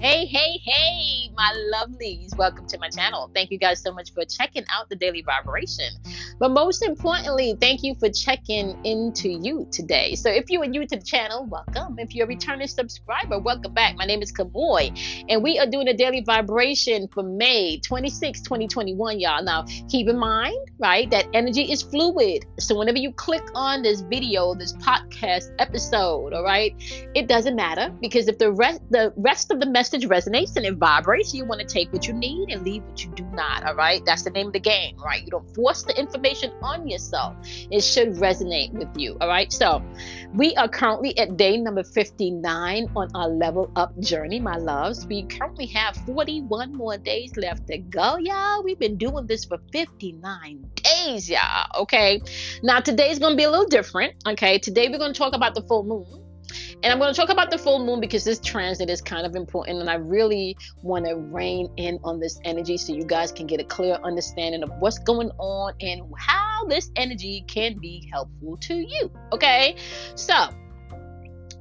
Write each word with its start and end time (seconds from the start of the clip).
Hey, 0.00 0.26
hey, 0.26 0.58
hey, 0.64 1.30
my 1.36 1.52
lovelies. 1.74 2.34
Welcome 2.38 2.66
to 2.68 2.78
my 2.78 2.88
channel. 2.88 3.30
Thank 3.34 3.50
you 3.50 3.58
guys 3.58 3.82
so 3.82 3.92
much 3.92 4.14
for 4.14 4.24
checking 4.24 4.64
out 4.72 4.88
the 4.88 4.96
daily 4.96 5.22
vibration. 5.22 5.92
But 6.40 6.52
most 6.52 6.82
importantly, 6.82 7.54
thank 7.60 7.82
you 7.82 7.94
for 7.94 8.08
checking 8.08 8.82
into 8.86 9.28
you 9.28 9.68
today. 9.70 10.14
So 10.14 10.30
if 10.30 10.48
you 10.48 10.62
are 10.62 10.66
new 10.66 10.86
to 10.86 10.96
the 10.96 11.04
channel, 11.04 11.44
welcome. 11.44 11.98
If 11.98 12.14
you're 12.14 12.24
a 12.24 12.28
returning 12.28 12.66
subscriber, 12.66 13.38
welcome 13.38 13.74
back. 13.74 13.94
My 13.96 14.06
name 14.06 14.22
is 14.22 14.32
Kamoy, 14.32 15.26
and 15.28 15.42
we 15.42 15.58
are 15.58 15.66
doing 15.66 15.88
a 15.88 15.94
daily 15.94 16.22
vibration 16.22 17.08
for 17.08 17.22
May 17.22 17.78
26, 17.80 18.40
2021, 18.40 19.20
y'all. 19.20 19.44
Now, 19.44 19.66
keep 19.90 20.08
in 20.08 20.16
mind, 20.16 20.56
right, 20.78 21.10
that 21.10 21.26
energy 21.34 21.70
is 21.70 21.82
fluid. 21.82 22.46
So 22.58 22.78
whenever 22.78 22.96
you 22.96 23.12
click 23.12 23.42
on 23.54 23.82
this 23.82 24.00
video, 24.00 24.54
this 24.54 24.72
podcast 24.78 25.52
episode, 25.58 26.32
all 26.32 26.42
right, 26.42 26.74
it 27.14 27.28
doesn't 27.28 27.54
matter 27.54 27.94
because 28.00 28.28
if 28.28 28.38
the 28.38 28.50
rest 28.50 28.80
the 28.88 29.12
rest 29.18 29.50
of 29.50 29.60
the 29.60 29.66
message 29.66 30.06
resonates 30.06 30.56
and 30.56 30.64
it 30.64 30.76
vibrates, 30.76 31.34
you 31.34 31.44
want 31.44 31.60
to 31.60 31.66
take 31.66 31.92
what 31.92 32.08
you 32.08 32.14
need 32.14 32.48
and 32.48 32.64
leave 32.64 32.82
what 32.84 33.04
you 33.04 33.10
do 33.10 33.24
not. 33.34 33.62
All 33.64 33.74
right. 33.74 34.02
That's 34.06 34.22
the 34.22 34.30
name 34.30 34.46
of 34.46 34.52
the 34.54 34.60
game, 34.60 34.96
right? 35.04 35.22
You 35.22 35.30
don't 35.30 35.54
force 35.54 35.82
the 35.82 35.98
information 35.98 36.29
on 36.62 36.88
yourself. 36.88 37.36
It 37.70 37.82
should 37.82 38.10
resonate 38.14 38.72
with 38.72 38.88
you. 38.96 39.16
All 39.20 39.28
right. 39.28 39.52
So 39.52 39.82
we 40.34 40.54
are 40.56 40.68
currently 40.68 41.16
at 41.18 41.36
day 41.36 41.56
number 41.56 41.82
59 41.82 42.90
on 42.96 43.08
our 43.14 43.28
level 43.28 43.70
up 43.76 43.98
journey, 44.00 44.40
my 44.40 44.56
loves. 44.56 45.06
We 45.06 45.24
currently 45.24 45.66
have 45.66 45.96
41 46.06 46.74
more 46.74 46.98
days 46.98 47.36
left 47.36 47.66
to 47.68 47.78
go, 47.78 48.16
y'all. 48.18 48.62
We've 48.62 48.78
been 48.78 48.96
doing 48.96 49.26
this 49.26 49.44
for 49.44 49.58
59 49.72 50.70
days, 50.76 51.28
y'all. 51.28 51.82
Okay. 51.82 52.22
Now 52.62 52.80
today's 52.80 53.18
going 53.18 53.32
to 53.32 53.36
be 53.36 53.44
a 53.44 53.50
little 53.50 53.68
different. 53.68 54.14
Okay. 54.26 54.58
Today 54.58 54.88
we're 54.88 54.98
going 54.98 55.12
to 55.12 55.18
talk 55.18 55.34
about 55.34 55.54
the 55.54 55.62
full 55.62 55.84
moon. 55.84 56.29
And 56.82 56.90
I'm 56.90 56.98
going 56.98 57.12
to 57.12 57.20
talk 57.20 57.28
about 57.28 57.50
the 57.50 57.58
full 57.58 57.84
moon 57.84 58.00
because 58.00 58.24
this 58.24 58.38
transit 58.40 58.88
is 58.88 59.02
kind 59.02 59.26
of 59.26 59.36
important. 59.36 59.80
And 59.80 59.90
I 59.90 59.96
really 59.96 60.56
want 60.82 61.04
to 61.06 61.16
rein 61.16 61.68
in 61.76 61.98
on 62.04 62.20
this 62.20 62.40
energy 62.44 62.78
so 62.78 62.94
you 62.94 63.04
guys 63.04 63.32
can 63.32 63.46
get 63.46 63.60
a 63.60 63.64
clear 63.64 63.98
understanding 64.02 64.62
of 64.62 64.70
what's 64.78 64.98
going 64.98 65.30
on 65.38 65.74
and 65.80 66.02
how 66.16 66.64
this 66.68 66.90
energy 66.96 67.44
can 67.46 67.78
be 67.78 68.08
helpful 68.10 68.56
to 68.62 68.74
you. 68.74 69.12
Okay. 69.32 69.76
So, 70.14 70.48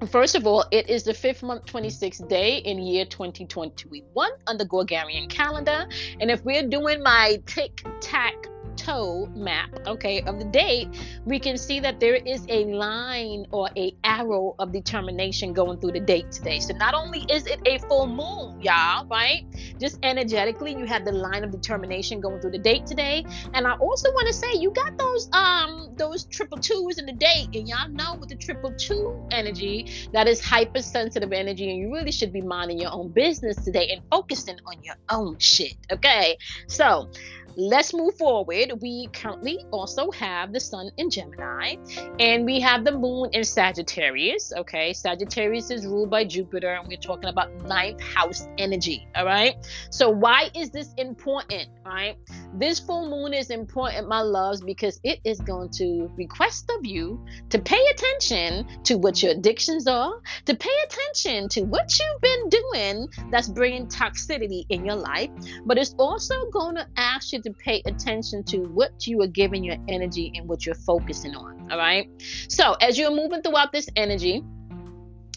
First 0.08 0.36
of 0.36 0.48
all, 0.48 0.64
it 0.72 0.90
is 0.90 1.04
the 1.04 1.14
fifth 1.14 1.44
month, 1.44 1.66
26th 1.66 2.30
day 2.30 2.60
in 2.60 2.80
year 2.80 3.04
2021 3.04 4.32
on 4.48 4.58
the 4.58 4.64
Gregorian 4.64 5.28
calendar. 5.28 5.90
And 6.22 6.32
if 6.32 6.42
we're 6.46 6.66
doing 6.66 7.04
my 7.04 7.42
tick 7.46 7.84
tack 8.00 8.34
toe 8.80 9.30
map, 9.36 9.70
okay, 9.86 10.22
of 10.22 10.40
the 10.40 10.46
date, 10.46 10.88
we 11.26 11.38
can 11.38 11.58
see 11.58 11.80
that 11.82 12.00
there 12.00 12.16
is 12.16 12.46
a 12.48 12.66
line 12.66 13.46
or 13.52 13.70
a 13.76 13.94
arrow 14.04 14.56
of 14.58 14.72
determination 14.72 15.52
going 15.54 15.80
through 15.80 15.92
the 15.92 16.00
date 16.00 16.32
today. 16.32 16.60
So 16.60 16.74
not 16.74 16.94
only 16.94 17.26
is 17.30 17.46
it 17.46 17.60
a 17.66 17.78
full 17.80 18.08
moon, 18.08 18.62
y'all, 18.62 19.06
right? 19.08 19.44
Just 19.80 20.00
energetically, 20.04 20.76
you 20.78 20.86
have 20.86 21.04
the 21.04 21.12
line 21.12 21.44
of 21.44 21.52
determination 21.52 22.22
going 22.22 22.40
through 22.40 22.52
the 22.52 22.60
date 22.60 22.86
today. 22.86 23.26
And 23.54 23.68
I 23.68 23.74
also 23.74 24.10
want 24.12 24.28
to 24.28 24.34
say 24.34 24.48
you 24.54 24.72
got 24.72 24.98
those 24.98 25.30
um 25.34 25.94
those 25.98 26.26
triple 26.26 26.58
twos 26.58 26.98
in 26.98 27.06
the 27.06 27.14
date, 27.14 27.50
and 27.54 27.68
y'all 27.68 27.90
know 27.90 28.16
with 28.16 28.30
the 28.30 28.38
triple 28.38 28.74
two 28.78 29.28
energy, 29.32 30.10
that 30.14 30.28
is 30.28 30.40
hypersensitive 30.40 31.34
energy, 31.34 31.70
and 31.70 31.80
you 31.80 31.94
really 31.94 32.12
should 32.12 32.32
be 32.32 32.42
minding 32.42 32.80
your 32.80 32.94
own 32.94 33.10
business 33.10 33.58
today 33.58 33.90
and 33.92 34.02
focusing 34.10 34.58
on 34.66 34.82
your 34.84 34.96
own 35.10 35.38
shit. 35.40 35.74
Okay. 35.92 36.38
So 36.68 37.12
let's 37.60 37.94
move 37.94 38.16
forward. 38.18 38.72
We 38.82 39.10
currently 39.12 39.66
also 39.72 40.12
have 40.12 40.54
the 40.54 40.60
sun 40.60 40.92
in 40.98 41.10
Gemini 41.10 41.76
and 42.20 42.46
we 42.46 42.62
have 42.62 42.86
the 42.86 42.94
moon 42.94 43.30
in 43.34 43.44
Sagittarius. 43.44 44.54
Okay, 44.56 44.94
Sagittarius 44.94 45.70
is 45.70 45.86
ruled 45.86 46.10
by 46.10 46.24
Jupiter, 46.24 46.70
and 46.70 46.88
we're 46.88 46.98
talking 46.98 47.30
about 47.30 47.54
ninth 47.66 48.02
house 48.02 48.48
energy. 48.58 49.08
All 49.16 49.26
right, 49.26 49.56
so 49.92 50.10
why 50.10 50.50
is 50.56 50.70
this 50.70 50.94
important? 50.98 51.68
Right, 51.86 52.18
this 52.54 52.80
full 52.80 53.10
moon 53.10 53.34
is 53.34 53.50
important, 53.50 54.08
my 54.08 54.22
loves, 54.22 54.62
because 54.62 55.00
it 55.04 55.20
is 55.24 55.40
going 55.42 55.70
to 55.72 56.10
request 56.16 56.72
of 56.78 56.86
you 56.86 57.26
to 57.50 57.60
pay 57.60 57.84
attention 57.92 58.68
to 58.84 58.98
what 58.98 59.22
your 59.22 59.32
addictions 59.32 59.88
are, 59.88 60.14
to 60.46 60.56
pay 60.56 60.70
attention 60.86 61.50
to 61.50 61.62
what 61.64 61.92
you've 62.00 62.22
been 62.22 62.50
doing 62.50 63.08
that's 63.32 63.50
bringing 63.50 63.88
toxicity 63.88 64.66
in 64.70 64.86
your 64.86 64.96
life, 64.96 65.30
but 65.66 65.78
it's 65.78 65.96
also 65.98 66.50
going 66.52 66.76
to 66.76 66.88
ask 66.96 67.34
you 67.34 67.42
to 67.42 67.49
pay 67.54 67.82
attention 67.86 68.44
to 68.46 68.60
what 68.60 69.08
you 69.08 69.22
are 69.22 69.28
giving 69.28 69.64
your 69.64 69.78
energy 69.88 70.32
and 70.36 70.48
what 70.48 70.66
you're 70.66 70.76
focusing 70.76 71.36
on. 71.36 71.72
All 71.72 71.78
right. 71.78 72.10
So 72.48 72.74
as 72.82 72.98
you're 72.98 73.16
moving 73.16 73.42
throughout 73.42 73.72
this 73.72 73.90
energy, 73.96 74.44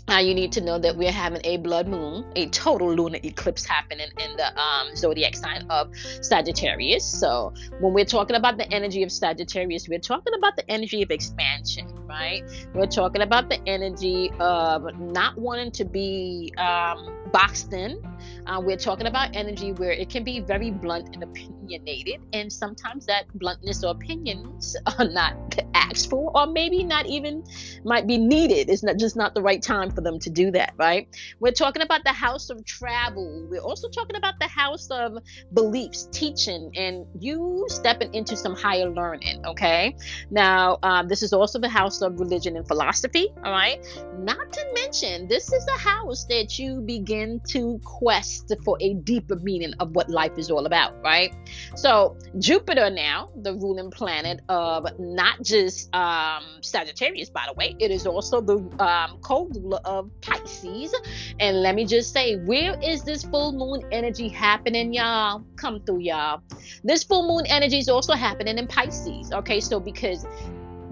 now 0.09 0.19
you 0.19 0.35
need 0.35 0.53
to 0.53 0.61
know 0.61 0.79
that 0.79 0.97
we're 0.97 1.13
having 1.13 1.41
a 1.45 1.59
blood 1.59 1.89
moon, 1.89 2.25
a 2.35 2.47
total 2.49 2.93
lunar 2.93 3.19
eclipse 3.23 3.65
happening 3.65 4.09
in 4.19 4.37
the 4.37 4.61
um, 4.61 4.95
zodiac 4.97 5.37
sign 5.37 5.65
of 5.71 5.95
Sagittarius. 6.21 7.05
So 7.05 7.55
when 7.81 7.93
we're 7.95 8.05
talking 8.05 8.37
about 8.37 8.59
the 8.59 8.71
energy 8.73 9.05
of 9.05 9.13
Sagittarius, 9.13 9.89
we're 9.89 10.01
talking 10.01 10.35
about 10.37 10.57
the 10.57 10.69
energy 10.71 11.03
of 11.03 11.11
expansion, 11.11 11.87
right? 12.07 12.43
We're 12.75 12.87
talking 12.87 13.23
about 13.23 13.49
the 13.49 13.61
energy 13.67 14.31
of 14.41 14.85
not 14.99 15.39
wanting 15.39 15.71
to 15.73 15.85
be 15.85 16.53
um, 16.59 17.22
boxed 17.33 17.73
in. 17.73 18.03
Uh, 18.47 18.61
we're 18.63 18.77
talking 18.77 19.07
about 19.07 19.35
energy 19.35 19.73
where 19.73 19.93
it 19.93 20.09
can 20.09 20.25
be 20.25 20.41
very 20.41 20.71
blunt 20.71 21.15
and 21.15 21.23
opinionated, 21.23 22.21
and 22.33 22.53
sometimes 22.53 23.07
that 23.07 23.25
bluntness 23.35 23.83
or 23.85 23.93
opinions 23.93 24.77
are 24.99 25.09
not 25.09 25.35
asked 25.75 26.11
for, 26.11 26.31
or 26.37 26.47
maybe 26.47 26.83
not 26.85 27.07
even 27.07 27.45
might 27.85 28.07
be 28.07 28.19
needed. 28.19 28.69
It's 28.69 28.83
not 28.83 28.99
just 28.99 29.17
not 29.17 29.35
the 29.35 29.43
right 29.43 29.63
time 29.63 29.91
for 29.91 30.01
them 30.01 30.19
to 30.21 30.31
do 30.31 30.51
that, 30.53 30.75
right? 30.77 31.09
We're 31.41 31.53
talking 31.53 31.83
about 31.83 32.05
the 32.05 32.13
house 32.13 32.51
of 32.51 32.65
travel. 32.65 33.47
We're 33.49 33.61
also 33.61 33.89
talking 33.89 34.17
about 34.17 34.39
the 34.39 34.49
house 34.49 34.89
of 34.91 35.19
beliefs, 35.55 36.09
teaching, 36.13 36.71
and 36.77 37.07
you 37.19 37.65
stepping 37.69 38.13
into 38.15 38.37
some 38.37 38.55
higher 38.55 38.91
learning. 38.91 39.45
Okay. 39.47 39.97
Now, 40.31 40.79
um, 40.83 41.09
this 41.09 41.23
is 41.23 41.33
also 41.33 41.59
the 41.59 41.69
house 41.69 42.03
of 42.03 42.19
religion 42.21 42.57
and 42.57 42.67
philosophy. 42.67 43.29
All 43.45 43.53
right. 43.53 43.85
Not 44.19 44.53
to 44.53 44.73
mention, 44.75 45.29
this 45.29 45.53
is 45.53 45.67
a 45.69 45.79
house 45.79 46.25
that 46.25 46.59
you 46.59 46.81
begin 46.81 47.22
begin 47.23 47.41
to 47.49 47.81
quest 47.85 48.53
for 48.65 48.77
a 48.81 48.95
deeper 48.95 49.37
meaning 49.37 49.73
of 49.81 49.95
what 49.95 50.09
life 50.09 50.33
is 50.37 50.51
all 50.51 50.67
about, 50.67 51.01
right? 51.03 51.35
So, 51.77 52.17
Jupiter 52.39 52.91
now, 52.91 53.31
the 53.37 53.55
ruling 53.55 53.91
planet 53.91 54.41
of 54.49 54.87
not 54.99 55.43
just 55.43 55.95
um, 55.95 56.43
Sagittarius, 56.63 57.31
by 57.31 57.45
the 57.47 57.55
way, 57.55 57.77
it 57.79 57.91
is 57.91 58.07
also 58.07 58.41
the 58.41 58.57
um, 58.79 59.19
co 59.21 59.49
ruler 59.55 59.81
of 59.85 60.11
Pisces. 60.21 60.95
And 61.41 61.63
let 61.63 61.75
me 61.75 61.85
just 61.85 62.13
say, 62.13 62.37
where 62.37 62.79
is 62.83 63.03
this 63.03 63.25
full 63.25 63.53
moon 63.53 63.83
energy 63.93 64.29
happening, 64.29 64.93
y'all? 64.93 65.45
Come 65.57 65.81
through, 65.85 66.01
y'all. 66.01 66.43
This 66.85 67.05
full 67.05 67.27
moon 67.29 67.47
energy 67.47 67.79
is 67.79 67.89
also 67.89 68.15
happening 68.15 68.59
in 68.59 68.67
Pisces, 68.67 69.33
okay? 69.33 69.61
So, 69.61 69.81
because 69.81 70.27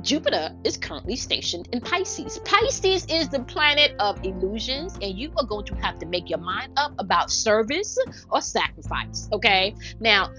Jupiter 0.02 0.54
is 0.64 0.76
currently 0.76 1.16
stationed 1.16 1.68
in 1.72 1.80
Pisces. 1.80 2.38
Pisces 2.44 3.06
is 3.06 3.28
the 3.28 3.40
planet 3.40 3.92
of 3.98 4.24
illusions, 4.24 4.98
and 5.02 5.18
you 5.18 5.32
are 5.36 5.46
going 5.46 5.64
to 5.66 5.74
have 5.76 5.98
to 5.98 6.06
make 6.06 6.30
your 6.30 6.38
mind 6.38 6.72
up 6.76 6.92
about 6.98 7.30
service 7.30 7.98
or 8.30 8.40
sacrifice. 8.40 9.28
Okay. 9.32 9.74
Now, 10.00 10.32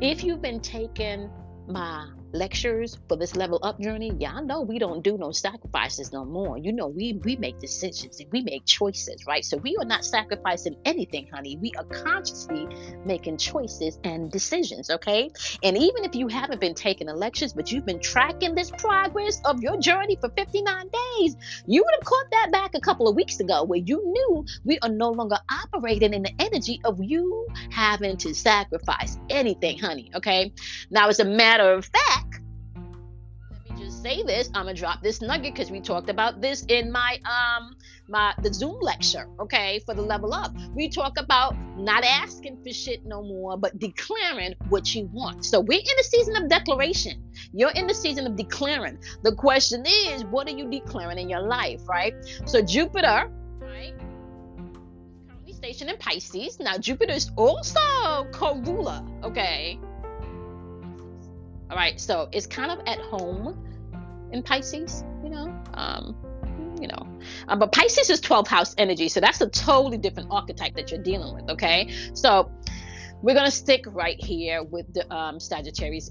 if 0.00 0.24
you've 0.24 0.42
been 0.42 0.60
taking 0.60 1.30
my 1.66 2.08
lectures 2.32 2.98
for 3.08 3.16
this 3.16 3.36
level 3.36 3.58
up 3.62 3.80
journey, 3.80 4.12
y'all 4.18 4.44
know 4.44 4.62
we 4.62 4.78
don't 4.78 5.02
do 5.02 5.16
no 5.18 5.32
sacrifices 5.32 6.12
no 6.12 6.24
more. 6.24 6.58
You 6.58 6.72
know, 6.72 6.88
we 6.88 7.20
we 7.24 7.36
make 7.36 7.58
decisions 7.58 8.20
and 8.20 8.30
we 8.32 8.42
make 8.42 8.64
choices, 8.64 9.26
right? 9.26 9.44
So 9.44 9.56
we 9.58 9.76
are 9.76 9.84
not 9.84 10.04
sacrificing 10.04 10.76
anything, 10.84 11.28
honey. 11.32 11.56
We 11.60 11.72
are 11.78 11.84
consciously 11.84 12.66
making 13.04 13.36
choices 13.38 13.98
and 14.04 14.30
decisions, 14.30 14.90
okay? 14.90 15.30
And 15.62 15.76
even 15.76 16.04
if 16.04 16.14
you 16.14 16.28
haven't 16.28 16.60
been 16.60 16.74
taking 16.74 17.06
the 17.06 17.14
lectures, 17.14 17.52
but 17.52 17.70
you've 17.70 17.86
been 17.86 18.00
tracking 18.00 18.54
this 18.54 18.70
progress 18.70 19.40
of 19.44 19.62
your 19.62 19.78
journey 19.78 20.16
for 20.20 20.30
59 20.30 20.88
days, 20.88 21.36
you 21.66 21.82
would 21.84 21.94
have 21.94 22.04
caught 22.04 22.30
that 22.32 22.52
back 22.52 22.74
a 22.74 22.80
couple 22.80 23.08
of 23.08 23.14
weeks 23.14 23.40
ago 23.40 23.64
where 23.64 23.80
you 23.80 24.02
knew 24.04 24.44
we 24.64 24.78
are 24.80 24.88
no 24.88 25.10
longer 25.10 25.38
operating 25.50 26.14
in 26.14 26.22
the 26.22 26.32
energy 26.38 26.80
of 26.84 26.98
you 27.02 27.46
having 27.70 28.16
to 28.18 28.34
sacrifice 28.34 29.18
anything, 29.28 29.78
honey, 29.78 30.10
okay? 30.14 30.52
Now, 30.90 31.08
as 31.08 31.20
a 31.20 31.24
matter 31.24 31.72
of 31.72 31.84
fact, 31.84 32.21
say 34.02 34.22
this, 34.22 34.48
I'm 34.54 34.64
gonna 34.66 34.74
drop 34.74 35.02
this 35.02 35.22
nugget 35.22 35.54
because 35.54 35.70
we 35.70 35.80
talked 35.80 36.10
about 36.10 36.40
this 36.40 36.64
in 36.68 36.90
my 36.90 37.18
um 37.24 37.76
my 38.08 38.34
the 38.42 38.52
Zoom 38.52 38.76
lecture, 38.80 39.28
okay, 39.40 39.80
for 39.86 39.94
the 39.94 40.02
level 40.02 40.34
up. 40.34 40.52
We 40.74 40.88
talk 40.88 41.14
about 41.18 41.56
not 41.76 42.04
asking 42.04 42.62
for 42.62 42.72
shit 42.72 43.06
no 43.06 43.22
more, 43.22 43.56
but 43.56 43.78
declaring 43.78 44.54
what 44.68 44.94
you 44.94 45.08
want. 45.12 45.44
So 45.44 45.60
we're 45.60 45.78
in 45.78 45.96
the 45.96 46.04
season 46.04 46.36
of 46.36 46.48
declaration. 46.48 47.22
You're 47.52 47.70
in 47.70 47.86
the 47.86 47.94
season 47.94 48.26
of 48.26 48.36
declaring. 48.36 48.98
The 49.22 49.34
question 49.34 49.84
is, 49.86 50.24
what 50.24 50.48
are 50.48 50.56
you 50.56 50.68
declaring 50.68 51.18
in 51.18 51.28
your 51.28 51.42
life, 51.42 51.88
right? 51.88 52.14
So 52.44 52.60
Jupiter, 52.60 53.30
right? 53.60 53.94
Currently 55.28 55.52
stationed 55.52 55.90
in 55.90 55.96
Pisces. 55.98 56.58
Now 56.58 56.76
Jupiter 56.76 57.12
is 57.12 57.30
also 57.36 58.26
co-ruler, 58.32 59.02
okay. 59.22 59.78
All 61.70 61.78
right, 61.78 61.98
so 61.98 62.28
it's 62.32 62.46
kind 62.46 62.70
of 62.70 62.80
at 62.86 62.98
home 62.98 63.71
in 64.32 64.42
Pisces, 64.42 65.04
you 65.22 65.30
know. 65.30 65.54
Um, 65.74 66.16
you 66.80 66.88
know, 66.88 67.06
Um, 67.46 67.60
but 67.60 67.70
Pisces 67.70 68.10
is 68.10 68.20
12th 68.20 68.48
house 68.48 68.74
energy, 68.76 69.08
so 69.08 69.20
that's 69.20 69.40
a 69.40 69.48
totally 69.48 69.98
different 69.98 70.30
archetype 70.32 70.74
that 70.74 70.90
you're 70.90 71.02
dealing 71.02 71.32
with. 71.32 71.48
Okay, 71.50 71.92
so 72.12 72.50
we're 73.22 73.34
going 73.34 73.46
to 73.46 73.56
stick 73.56 73.84
right 73.86 74.22
here 74.22 74.62
with 74.64 74.92
the 74.92 75.10
um, 75.14 75.38
Sagittarius 75.38 76.10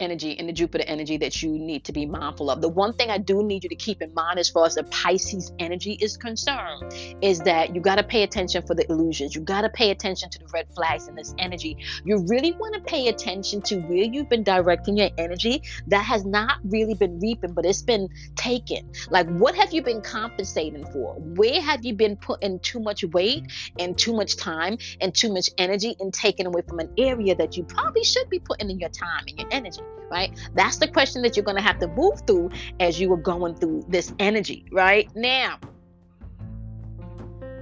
energy 0.00 0.38
and 0.38 0.48
the 0.48 0.52
Jupiter 0.52 0.84
energy 0.86 1.16
that 1.18 1.42
you 1.42 1.50
need 1.50 1.84
to 1.84 1.92
be 1.92 2.04
mindful 2.04 2.50
of. 2.50 2.60
The 2.60 2.68
one 2.68 2.92
thing 2.94 3.10
I 3.10 3.18
do 3.18 3.42
need 3.42 3.62
you 3.64 3.70
to 3.70 3.76
keep 3.76 4.02
in 4.02 4.12
mind 4.12 4.38
as 4.38 4.48
far 4.48 4.66
as 4.66 4.74
the 4.74 4.84
Pisces 4.84 5.52
energy 5.58 5.96
is 6.00 6.16
concerned 6.16 6.92
is 7.22 7.40
that 7.40 7.74
you 7.74 7.80
got 7.80 7.96
to 7.96 8.02
pay 8.02 8.22
attention 8.22 8.66
for 8.66 8.74
the 8.74 8.90
illusions. 8.90 9.34
You 9.34 9.40
got 9.40 9.62
to 9.62 9.70
pay 9.70 9.90
attention 9.90 10.30
to 10.30 10.38
the 10.38 10.46
red 10.52 10.66
flags 10.74 11.08
in 11.08 11.14
this 11.14 11.34
energy. 11.38 11.78
You 12.04 12.24
really 12.28 12.52
want 12.52 12.74
to 12.74 12.80
pay 12.80 13.08
attention 13.08 13.62
to 13.62 13.80
where 13.80 14.04
you've 14.04 14.28
been 14.28 14.42
directing 14.42 14.96
your 14.96 15.10
energy 15.16 15.62
that 15.86 16.04
has 16.04 16.24
not 16.24 16.58
really 16.64 16.94
been 16.94 17.18
reaping, 17.20 17.52
but 17.52 17.64
it's 17.64 17.82
been 17.82 18.08
taken. 18.36 18.92
Like, 19.10 19.28
what 19.28 19.54
have 19.54 19.72
you 19.72 19.82
been 19.82 20.02
compensating 20.02 20.84
for? 20.86 21.14
Where 21.14 21.60
have 21.62 21.84
you 21.84 21.94
been 21.94 22.16
putting 22.16 22.58
too 22.60 22.80
much 22.80 23.04
weight 23.04 23.44
and 23.78 23.96
too 23.96 24.12
much 24.12 24.36
time 24.36 24.78
and 25.00 25.14
too 25.14 25.32
much 25.32 25.48
energy 25.56 25.96
and 26.00 26.12
taking 26.12 26.33
taken 26.34 26.46
away 26.46 26.62
from 26.66 26.80
an 26.80 26.92
area 26.98 27.34
that 27.34 27.56
you 27.56 27.64
probably 27.64 28.04
should 28.04 28.28
be 28.28 28.38
putting 28.38 28.70
in 28.70 28.78
your 28.78 28.88
time 28.90 29.24
and 29.28 29.38
your 29.38 29.48
energy, 29.50 29.82
right? 30.10 30.36
That's 30.54 30.78
the 30.78 30.88
question 30.88 31.22
that 31.22 31.36
you're 31.36 31.44
going 31.44 31.56
to 31.56 31.62
have 31.62 31.78
to 31.80 31.88
move 31.88 32.22
through 32.26 32.50
as 32.80 33.00
you 33.00 33.12
are 33.12 33.18
going 33.18 33.54
through 33.56 33.84
this 33.88 34.12
energy, 34.18 34.66
right? 34.72 35.08
Now, 35.14 35.58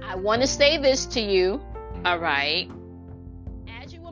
I 0.03 0.15
want 0.15 0.41
to 0.41 0.47
say 0.47 0.77
this 0.77 1.05
to 1.07 1.21
you, 1.21 1.61
all 2.05 2.19
right? 2.19 2.69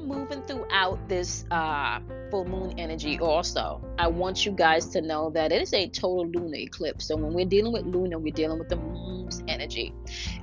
Moving 0.04 0.42
throughout 0.44 1.08
this 1.08 1.46
uh, 1.52 2.00
full 2.32 2.46
moon 2.46 2.74
energy, 2.78 3.20
also, 3.20 3.82
I 4.00 4.08
want 4.08 4.46
you 4.46 4.52
guys 4.52 4.88
to 4.90 5.02
know 5.02 5.30
that 5.32 5.52
it 5.52 5.62
is 5.62 5.74
a 5.74 5.88
total 5.88 6.28
lunar 6.28 6.58
eclipse. 6.58 7.06
So 7.06 7.16
when 7.16 7.34
we're 7.34 7.46
dealing 7.46 7.72
with 7.72 7.86
lunar, 7.86 8.18
we're 8.18 8.34
dealing 8.34 8.58
with 8.60 8.70
the 8.70 8.78
moon's 8.78 9.44
energy. 9.48 9.94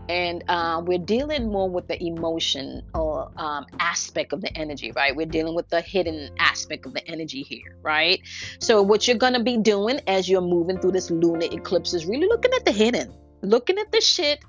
And 0.08 0.44
uh, 0.48 0.82
we're 0.84 0.98
dealing 0.98 1.50
more 1.50 1.68
with 1.68 1.88
the 1.88 2.02
emotion 2.02 2.82
or 2.94 3.30
um, 3.36 3.66
aspect 3.78 4.32
of 4.32 4.40
the 4.40 4.56
energy 4.56 4.92
right? 4.92 5.14
We're 5.14 5.26
dealing 5.26 5.54
with 5.54 5.68
the 5.68 5.80
hidden 5.80 6.30
aspect 6.38 6.86
of 6.86 6.94
the 6.94 7.06
energy 7.06 7.42
here 7.42 7.76
right? 7.82 8.20
So 8.60 8.82
what 8.82 9.06
you're 9.06 9.18
going 9.18 9.34
to 9.34 9.42
be 9.42 9.58
doing 9.58 10.00
as 10.06 10.28
you're 10.28 10.40
moving 10.40 10.78
through 10.80 10.92
this 10.92 11.10
lunar 11.10 11.48
eclipse 11.50 11.92
is 11.94 12.06
really 12.06 12.26
looking 12.26 12.52
at 12.54 12.64
the 12.64 12.72
hidden 12.72 13.12
looking 13.42 13.78
at 13.78 13.90
the 13.92 14.00
shit 14.00 14.40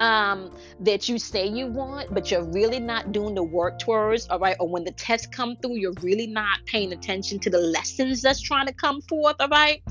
um, 0.00 0.54
that 0.80 1.08
you 1.08 1.18
say 1.18 1.46
you 1.46 1.66
want, 1.66 2.14
but 2.14 2.30
you're 2.30 2.44
really 2.44 2.80
not 2.80 3.12
doing 3.12 3.34
the 3.34 3.42
work 3.42 3.78
towards, 3.78 4.28
all 4.28 4.38
right? 4.38 4.56
Or 4.60 4.68
when 4.68 4.84
the 4.84 4.92
tests 4.92 5.26
come 5.26 5.56
through, 5.62 5.76
you're 5.76 5.94
really 6.02 6.26
not 6.26 6.58
paying 6.66 6.92
attention 6.92 7.38
to 7.40 7.50
the 7.50 7.58
lessons 7.58 8.22
that's 8.22 8.40
trying 8.40 8.66
to 8.66 8.74
come 8.74 9.00
forth, 9.02 9.36
all 9.40 9.48
right? 9.48 9.82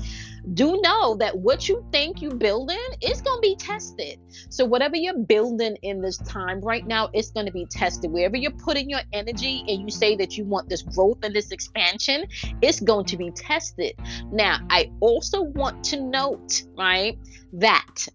do 0.54 0.80
know 0.82 1.16
that 1.16 1.36
what 1.36 1.68
you 1.68 1.84
think 1.92 2.22
you're 2.22 2.34
building 2.34 2.78
is 3.02 3.20
going 3.20 3.38
to 3.38 3.40
be 3.42 3.56
tested. 3.56 4.18
So 4.50 4.64
whatever 4.64 4.96
you're 4.96 5.18
building 5.18 5.76
in 5.82 6.00
this 6.00 6.18
time 6.18 6.60
right 6.60 6.86
now, 6.86 7.10
it's 7.12 7.30
going 7.30 7.46
to 7.46 7.52
be 7.52 7.66
tested. 7.66 8.10
Wherever 8.10 8.36
you're 8.36 8.50
putting 8.52 8.88
your 8.88 9.00
energy 9.12 9.64
and 9.68 9.82
you 9.82 9.90
say 9.90 10.16
that 10.16 10.36
you 10.36 10.44
want 10.44 10.68
this 10.68 10.82
growth 10.82 11.18
and 11.22 11.34
this 11.34 11.50
expansion, 11.50 12.24
it's 12.62 12.80
going 12.80 13.04
to 13.06 13.16
be 13.16 13.30
tested. 13.32 13.94
Now, 14.32 14.60
I 14.70 14.90
also 15.00 15.42
want 15.42 15.84
to 15.84 16.00
note, 16.00 16.62
right, 16.76 17.18
that 17.54 18.06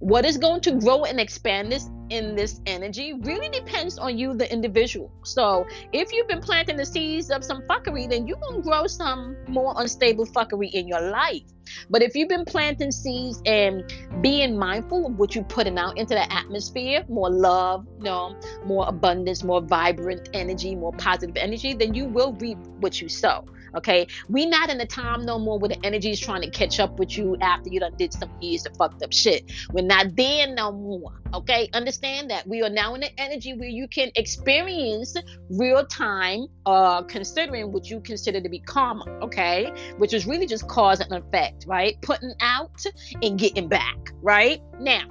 what 0.00 0.24
is 0.24 0.38
going 0.38 0.60
to 0.62 0.72
grow 0.72 1.04
and 1.04 1.20
expand 1.20 1.72
this 1.72 1.88
in 2.10 2.34
this 2.34 2.60
energy 2.66 3.14
really 3.22 3.48
depends 3.48 3.98
on 3.98 4.18
you, 4.18 4.34
the 4.34 4.50
individual. 4.52 5.12
So 5.24 5.66
if 5.92 6.12
you've 6.12 6.28
been 6.28 6.40
planting 6.40 6.76
the 6.76 6.84
seeds 6.84 7.30
of 7.30 7.44
some 7.44 7.62
fuckery, 7.62 8.08
then 8.08 8.26
you're 8.26 8.38
gonna 8.38 8.62
grow 8.62 8.86
some 8.86 9.36
more 9.48 9.74
unstable 9.76 10.26
fuckery 10.26 10.70
in 10.72 10.88
your 10.88 11.00
life. 11.00 11.42
But 11.88 12.02
if 12.02 12.16
you've 12.16 12.28
been 12.28 12.44
planting 12.44 12.90
seeds 12.90 13.40
and 13.46 13.84
being 14.20 14.58
mindful 14.58 15.06
of 15.06 15.18
what 15.18 15.34
you're 15.34 15.44
putting 15.44 15.78
out 15.78 15.98
into 15.98 16.14
the 16.14 16.32
atmosphere, 16.32 17.04
more 17.08 17.30
love, 17.30 17.86
you 17.98 18.04
know, 18.04 18.36
more 18.64 18.88
abundance, 18.88 19.44
more 19.44 19.60
vibrant 19.60 20.28
energy, 20.32 20.74
more 20.74 20.92
positive 20.92 21.36
energy, 21.36 21.74
then 21.74 21.94
you 21.94 22.06
will 22.06 22.32
reap 22.34 22.58
what 22.80 23.00
you 23.00 23.08
sow. 23.08 23.44
Okay, 23.74 24.06
we 24.28 24.46
not 24.46 24.70
in 24.70 24.78
the 24.78 24.86
time 24.86 25.24
no 25.24 25.38
more 25.38 25.58
where 25.58 25.68
the 25.68 25.84
energy 25.84 26.10
is 26.10 26.20
trying 26.20 26.42
to 26.42 26.50
catch 26.50 26.80
up 26.80 26.98
with 26.98 27.16
you 27.16 27.36
after 27.40 27.70
you 27.70 27.80
done 27.80 27.94
did 27.96 28.12
some 28.12 28.30
years 28.40 28.66
of 28.66 28.76
fucked 28.76 29.02
up 29.02 29.12
shit. 29.12 29.50
We're 29.72 29.84
not 29.84 30.16
there 30.16 30.52
no 30.52 30.72
more. 30.72 31.12
Okay, 31.32 31.68
understand 31.72 32.30
that 32.30 32.46
we 32.48 32.62
are 32.62 32.68
now 32.68 32.94
in 32.94 33.02
the 33.02 33.20
energy 33.20 33.54
where 33.54 33.68
you 33.68 33.86
can 33.86 34.10
experience 34.16 35.16
real 35.48 35.86
time, 35.86 36.46
uh, 36.66 37.02
considering 37.02 37.70
what 37.70 37.88
you 37.88 38.00
consider 38.00 38.40
to 38.40 38.48
be 38.48 38.58
karma. 38.58 39.04
Okay, 39.22 39.72
which 39.98 40.12
is 40.12 40.26
really 40.26 40.46
just 40.46 40.66
cause 40.66 41.00
and 41.00 41.12
effect 41.12 41.60
right? 41.66 42.00
Putting 42.02 42.34
out 42.40 42.84
and 43.22 43.38
getting 43.38 43.68
back, 43.68 44.12
right? 44.22 44.60
Now, 44.78 45.02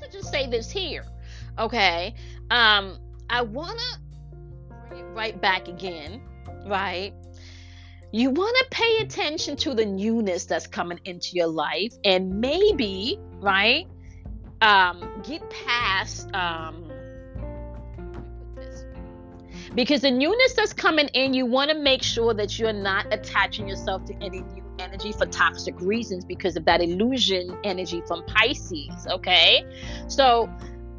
let 0.00 0.12
just 0.12 0.30
say 0.30 0.46
this 0.48 0.70
here, 0.70 1.04
okay? 1.58 2.14
Um, 2.50 2.98
I 3.30 3.42
wanna 3.42 3.80
bring 4.88 5.00
it 5.00 5.08
right 5.14 5.40
back 5.40 5.68
again, 5.68 6.20
right? 6.66 7.12
You 8.10 8.30
want 8.30 8.56
to 8.56 8.66
pay 8.70 8.98
attention 8.98 9.56
to 9.56 9.74
the 9.74 9.84
newness 9.84 10.46
that's 10.46 10.66
coming 10.66 10.98
into 11.04 11.36
your 11.36 11.48
life 11.48 11.92
and 12.04 12.40
maybe, 12.40 13.18
right? 13.40 13.86
Um, 14.60 15.22
get 15.22 15.48
past 15.50 16.34
um 16.34 16.90
because 19.74 20.00
the 20.00 20.10
newness 20.10 20.54
that's 20.54 20.72
coming 20.72 21.08
in, 21.08 21.34
you 21.34 21.46
want 21.46 21.70
to 21.70 21.76
make 21.76 22.02
sure 22.02 22.34
that 22.34 22.58
you're 22.58 22.72
not 22.72 23.06
attaching 23.12 23.68
yourself 23.68 24.04
to 24.06 24.14
any 24.14 24.40
new 24.40 24.64
energy 24.78 25.12
for 25.12 25.26
toxic 25.26 25.78
reasons 25.80 26.24
because 26.24 26.56
of 26.56 26.64
that 26.64 26.80
illusion 26.80 27.56
energy 27.64 28.02
from 28.06 28.24
Pisces. 28.26 29.06
Okay, 29.08 29.64
so 30.08 30.48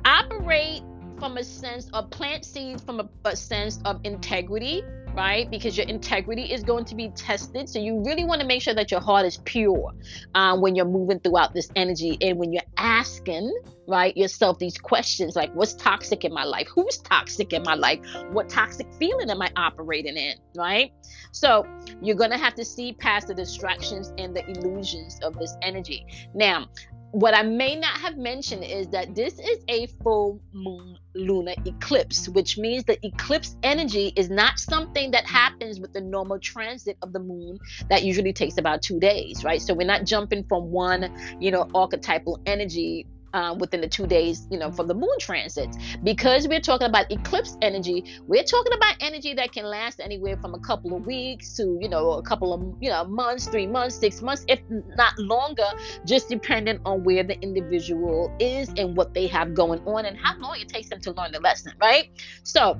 operate 0.06 0.84
from 1.20 1.38
a 1.38 1.44
sense 1.44 1.90
of 1.94 2.10
plant 2.10 2.46
seeds 2.46 2.82
from 2.82 3.00
a, 3.00 3.10
a 3.26 3.36
sense 3.36 3.80
of 3.86 4.00
integrity 4.04 4.84
right? 5.16 5.50
Because 5.50 5.78
your 5.78 5.88
integrity 5.88 6.44
is 6.44 6.64
going 6.64 6.86
to 6.86 6.96
be 6.96 7.10
tested. 7.10 7.70
So 7.70 7.80
you 7.80 8.02
really 8.06 8.24
want 8.24 8.42
to 8.42 8.48
make 8.48 8.62
sure 8.62 8.74
that 8.74 8.92
your 8.92 9.02
heart 9.02 9.26
is 9.26 9.38
pure 9.38 9.94
um, 10.36 10.62
when 10.62 10.76
you're 10.76 10.86
moving 10.86 11.20
throughout 11.20 11.54
this 11.54 11.70
energy 11.76 12.18
and 12.22 12.38
when 12.38 12.54
you're 12.54 12.62
asking, 12.78 13.54
right, 13.88 14.16
yourself 14.16 14.60
these 14.60 14.78
questions 14.78 15.36
like, 15.36 15.54
what's 15.54 15.74
toxic 15.74 16.24
in 16.24 16.34
my 16.34 16.44
life? 16.44 16.68
Who's 16.74 16.98
toxic 16.98 17.54
in 17.54 17.64
my 17.64 17.76
life? 17.76 18.00
What 18.32 18.50
toxic 18.50 18.88
feeling 19.00 19.30
am 19.30 19.42
I 19.42 19.50
operating 19.56 20.18
in, 20.18 20.36
right? 20.56 20.92
So 21.32 21.66
you're 22.02 22.18
going 22.18 22.32
to 22.32 22.38
have 22.38 22.56
to 22.56 22.66
see 22.66 22.94
past 22.94 23.28
the 23.28 23.34
distractions 23.34 24.14
and 24.18 24.36
the 24.36 24.48
illusions 24.50 25.20
of 25.24 25.38
this 25.38 25.56
energy. 25.62 26.06
Now, 26.34 26.68
what 27.12 27.34
I 27.34 27.44
may 27.44 27.76
not 27.76 27.98
have 28.00 28.18
mentioned 28.18 28.64
is 28.64 28.88
that 28.90 29.16
this 29.16 29.40
is 29.40 29.60
a 29.68 29.88
full 30.04 30.40
moon 30.54 30.98
lunar 31.16 31.54
eclipse, 31.66 32.30
which 32.30 32.58
means 32.58 32.84
the 32.84 33.04
eclipse 33.06 33.56
energy 33.64 34.14
is 34.16 34.30
not 34.30 34.60
something 34.60 35.12
that 35.12 35.26
happens 35.26 35.80
with 35.80 35.92
the 35.94 36.02
normal 36.02 36.40
transit 36.40 36.98
of 37.02 37.12
the 37.14 37.20
moon 37.20 37.58
that 37.90 38.04
usually 38.04 38.34
takes 38.34 38.58
about 38.58 38.82
two 38.82 39.00
days, 39.00 39.44
right? 39.44 39.62
So 39.62 39.74
we're 39.74 39.88
not 39.88 40.06
jumping 40.06 40.44
from 40.44 40.72
one, 40.72 41.12
you 41.40 41.52
know, 41.52 41.68
archetypal 41.74 42.40
energy 42.46 43.08
um, 43.34 43.58
within 43.58 43.82
the 43.82 43.88
two 43.88 44.08
days, 44.08 44.48
you 44.50 44.58
know, 44.58 44.72
from 44.72 44.88
the 44.88 44.94
moon 44.94 45.18
transits. 45.20 45.78
Because 46.04 46.48
we're 46.48 46.60
talking 46.60 46.88
about 46.88 47.12
eclipse 47.12 47.58
energy, 47.62 48.04
we're 48.28 48.44
talking 48.44 48.74
about 48.74 48.96
energy 49.00 49.34
that 49.34 49.52
can 49.52 49.66
last 49.66 50.00
anywhere 50.00 50.38
from 50.38 50.54
a 50.54 50.60
couple 50.60 50.96
of 50.96 51.06
weeks 51.06 51.56
to, 51.58 51.78
you 51.82 51.90
know, 51.90 52.12
a 52.12 52.22
couple 52.22 52.54
of, 52.54 52.62
you 52.82 52.90
know, 52.90 53.04
months, 53.06 53.48
three 53.48 53.68
months, 53.68 53.96
six 53.96 54.22
months, 54.22 54.46
if 54.48 54.60
not 54.70 55.18
longer, 55.18 55.68
just 56.06 56.30
depending 56.30 56.80
on 56.86 57.04
where 57.04 57.24
the 57.24 57.40
individual 57.42 58.36
is 58.40 58.70
and 58.78 58.96
what 58.96 59.14
they 59.14 59.28
have 59.28 59.54
going 59.54 59.80
on 59.88 60.06
and 60.06 60.18
how 60.18 60.38
long 60.40 60.60
it 60.60 60.68
takes 60.68 60.90
them 60.90 61.00
to 61.02 61.12
learn 61.12 61.32
the 61.32 61.40
lesson, 61.40 61.74
right? 61.82 62.10
So, 62.44 62.80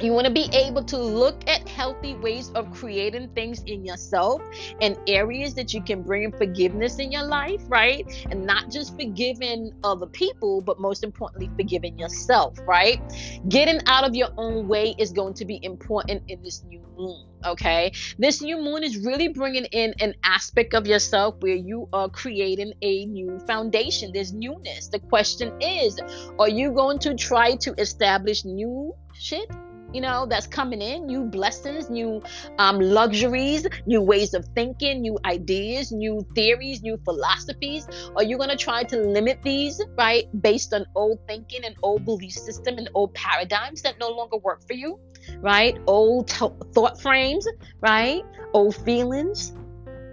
you 0.00 0.12
want 0.12 0.26
to 0.26 0.32
be 0.32 0.48
able 0.52 0.84
to 0.84 0.98
look 0.98 1.48
at 1.48 1.66
healthy 1.68 2.14
ways 2.14 2.50
of 2.50 2.70
creating 2.72 3.28
things 3.30 3.62
in 3.64 3.84
yourself 3.84 4.42
and 4.80 4.98
areas 5.06 5.54
that 5.54 5.72
you 5.72 5.82
can 5.82 6.02
bring 6.02 6.32
forgiveness 6.32 6.98
in 6.98 7.12
your 7.12 7.24
life, 7.24 7.62
right? 7.68 8.06
And 8.30 8.44
not 8.44 8.70
just 8.70 8.98
forgiving 8.98 9.72
other 9.84 10.06
people, 10.06 10.60
but 10.60 10.80
most 10.80 11.04
importantly, 11.04 11.50
forgiving 11.56 11.98
yourself, 11.98 12.58
right? 12.66 13.00
Getting 13.48 13.80
out 13.86 14.04
of 14.04 14.14
your 14.14 14.28
own 14.36 14.68
way 14.68 14.94
is 14.98 15.12
going 15.12 15.34
to 15.34 15.44
be 15.44 15.60
important 15.62 16.22
in 16.28 16.42
this 16.42 16.64
new 16.64 16.82
moon, 16.98 17.24
okay? 17.44 17.92
This 18.18 18.42
new 18.42 18.58
moon 18.58 18.82
is 18.82 18.98
really 18.98 19.28
bringing 19.28 19.66
in 19.66 19.94
an 20.00 20.14
aspect 20.24 20.74
of 20.74 20.86
yourself 20.86 21.36
where 21.40 21.54
you 21.54 21.88
are 21.92 22.08
creating 22.08 22.72
a 22.82 23.06
new 23.06 23.38
foundation. 23.46 24.10
There's 24.12 24.32
newness. 24.32 24.88
The 24.88 24.98
question 24.98 25.52
is, 25.60 25.98
are 26.38 26.48
you 26.48 26.72
going 26.72 26.98
to 27.00 27.14
try 27.14 27.54
to 27.56 27.72
establish 27.78 28.44
new 28.44 28.94
shit 29.18 29.50
you 29.96 30.02
know, 30.02 30.26
that's 30.26 30.46
coming 30.46 30.82
in, 30.82 31.06
new 31.06 31.24
blessings, 31.24 31.88
new 31.88 32.22
um, 32.58 32.78
luxuries, 32.78 33.66
new 33.86 34.02
ways 34.02 34.34
of 34.34 34.44
thinking, 34.54 35.00
new 35.00 35.18
ideas, 35.24 35.90
new 35.90 36.24
theories, 36.34 36.82
new 36.82 36.98
philosophies? 36.98 37.88
Are 38.14 38.22
you 38.22 38.36
going 38.36 38.50
to 38.50 38.56
try 38.56 38.84
to 38.84 38.98
limit 38.98 39.38
these, 39.42 39.82
right, 39.96 40.26
based 40.42 40.74
on 40.74 40.84
old 40.94 41.18
thinking 41.26 41.64
and 41.64 41.74
old 41.82 42.04
belief 42.04 42.34
system 42.34 42.76
and 42.76 42.90
old 42.92 43.14
paradigms 43.14 43.80
that 43.82 43.98
no 43.98 44.10
longer 44.10 44.36
work 44.36 44.66
for 44.66 44.74
you, 44.74 45.00
right? 45.40 45.78
Old 45.86 46.28
t- 46.28 46.46
thought 46.74 47.00
frames, 47.00 47.48
right? 47.80 48.22
Old 48.52 48.76
feelings, 48.76 49.54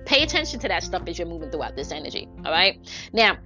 pay 0.05 0.23
attention 0.23 0.61
to 0.61 0.69
that 0.69 0.83
stuff 0.83 1.03
as 1.07 1.19
you're 1.19 1.27
moving 1.27 1.51
throughout 1.51 1.75
this 1.75 1.91
energy. 1.91 2.29
All 2.45 2.53
right. 2.53 2.79
Now, 3.11 3.37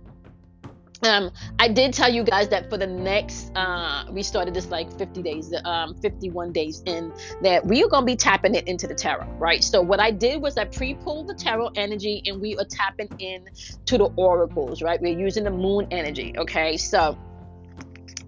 um 1.03 1.31
i 1.59 1.67
did 1.67 1.93
tell 1.93 2.11
you 2.11 2.23
guys 2.23 2.47
that 2.49 2.69
for 2.69 2.77
the 2.77 2.87
next 2.87 3.51
uh 3.55 4.03
we 4.11 4.23
started 4.23 4.53
this 4.53 4.69
like 4.69 4.91
50 4.97 5.21
days 5.21 5.53
um 5.65 5.95
51 5.95 6.51
days 6.51 6.81
in 6.85 7.13
that 7.41 7.65
we 7.65 7.83
are 7.83 7.87
going 7.87 8.03
to 8.03 8.05
be 8.05 8.15
tapping 8.15 8.55
it 8.55 8.67
into 8.67 8.87
the 8.87 8.95
tarot 8.95 9.27
right? 9.37 9.63
So 9.63 9.81
what 9.81 9.99
i 9.99 10.11
did 10.11 10.41
was 10.41 10.57
i 10.57 10.65
pre-pulled 10.65 11.27
the 11.27 11.35
tarot 11.35 11.71
energy 11.75 12.21
and 12.25 12.41
we 12.41 12.57
are 12.57 12.65
tapping 12.65 13.09
in 13.19 13.47
to 13.85 13.97
the 13.97 14.05
oracles 14.15 14.81
right? 14.81 15.01
We're 15.01 15.17
using 15.17 15.43
the 15.43 15.51
moon 15.51 15.87
energy 15.91 16.33
okay? 16.37 16.77
So 16.77 17.17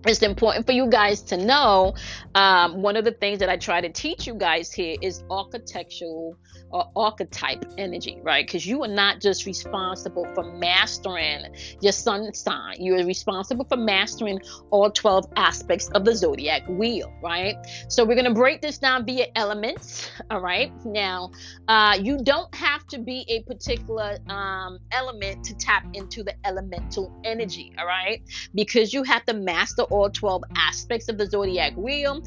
it's 0.06 0.22
important 0.22 0.65
for 0.65 0.72
you 0.72 0.88
guys 0.88 1.22
to 1.22 1.38
know 1.38 1.94
um, 2.36 2.82
one 2.82 2.96
of 2.96 3.06
the 3.06 3.12
things 3.12 3.39
that 3.39 3.50
i 3.50 3.58
try 3.58 3.82
to 3.82 3.89
teach 3.89 4.25
you 4.27 4.34
guys 4.34 4.72
here 4.72 4.96
is 5.01 5.24
architectural 5.29 6.38
or 6.72 6.89
archetype 6.96 7.65
energy, 7.77 8.20
right? 8.22 8.46
Because 8.46 8.65
you 8.65 8.84
are 8.84 8.88
not 8.89 9.20
just 9.20 9.46
responsible 9.46 10.27
for 10.36 10.44
mastering 10.44 11.46
your 11.82 11.91
sun 11.91 12.34
sign, 12.34 12.75
you 12.79 12.96
are 12.96 13.06
responsible 13.06 13.65
for 13.65 13.77
mastering 13.77 14.39
all 14.70 14.91
12 14.91 15.25
aspects 15.36 15.89
of 15.89 16.06
the 16.06 16.15
zodiac 16.15 16.68
wheel, 16.68 17.12
right? 17.24 17.56
So 17.88 18.06
we're 18.06 18.15
going 18.15 18.25
to 18.25 18.34
break 18.34 18.62
this 18.62 18.77
down 18.77 19.06
via 19.06 19.27
elements, 19.36 20.10
all 20.29 20.41
right? 20.41 20.72
Now, 20.86 21.32
uh, 21.68 21.98
you 22.01 22.22
don't 22.24 22.53
have 22.56 22.86
to 22.88 23.00
be 23.00 23.25
a 23.27 23.41
particular 23.44 24.18
um, 24.29 24.79
element 24.91 25.44
to 25.46 25.56
tap 25.56 25.86
into 25.94 26.24
the 26.24 26.34
elemental 26.46 27.20
energy, 27.24 27.74
all 27.79 27.86
right? 27.86 28.22
Because 28.53 28.94
you 28.94 29.03
have 29.03 29.25
to 29.25 29.34
master 29.34 29.84
all 29.89 30.10
12 30.10 30.43
aspects 30.55 31.10
of 31.10 31.17
the 31.17 31.25
zodiac 31.25 31.75
wheel. 31.75 32.22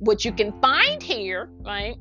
which 0.00 0.24
you 0.24 0.32
can 0.32 0.52
find 0.60 1.00
here, 1.00 1.48
right? 1.60 1.96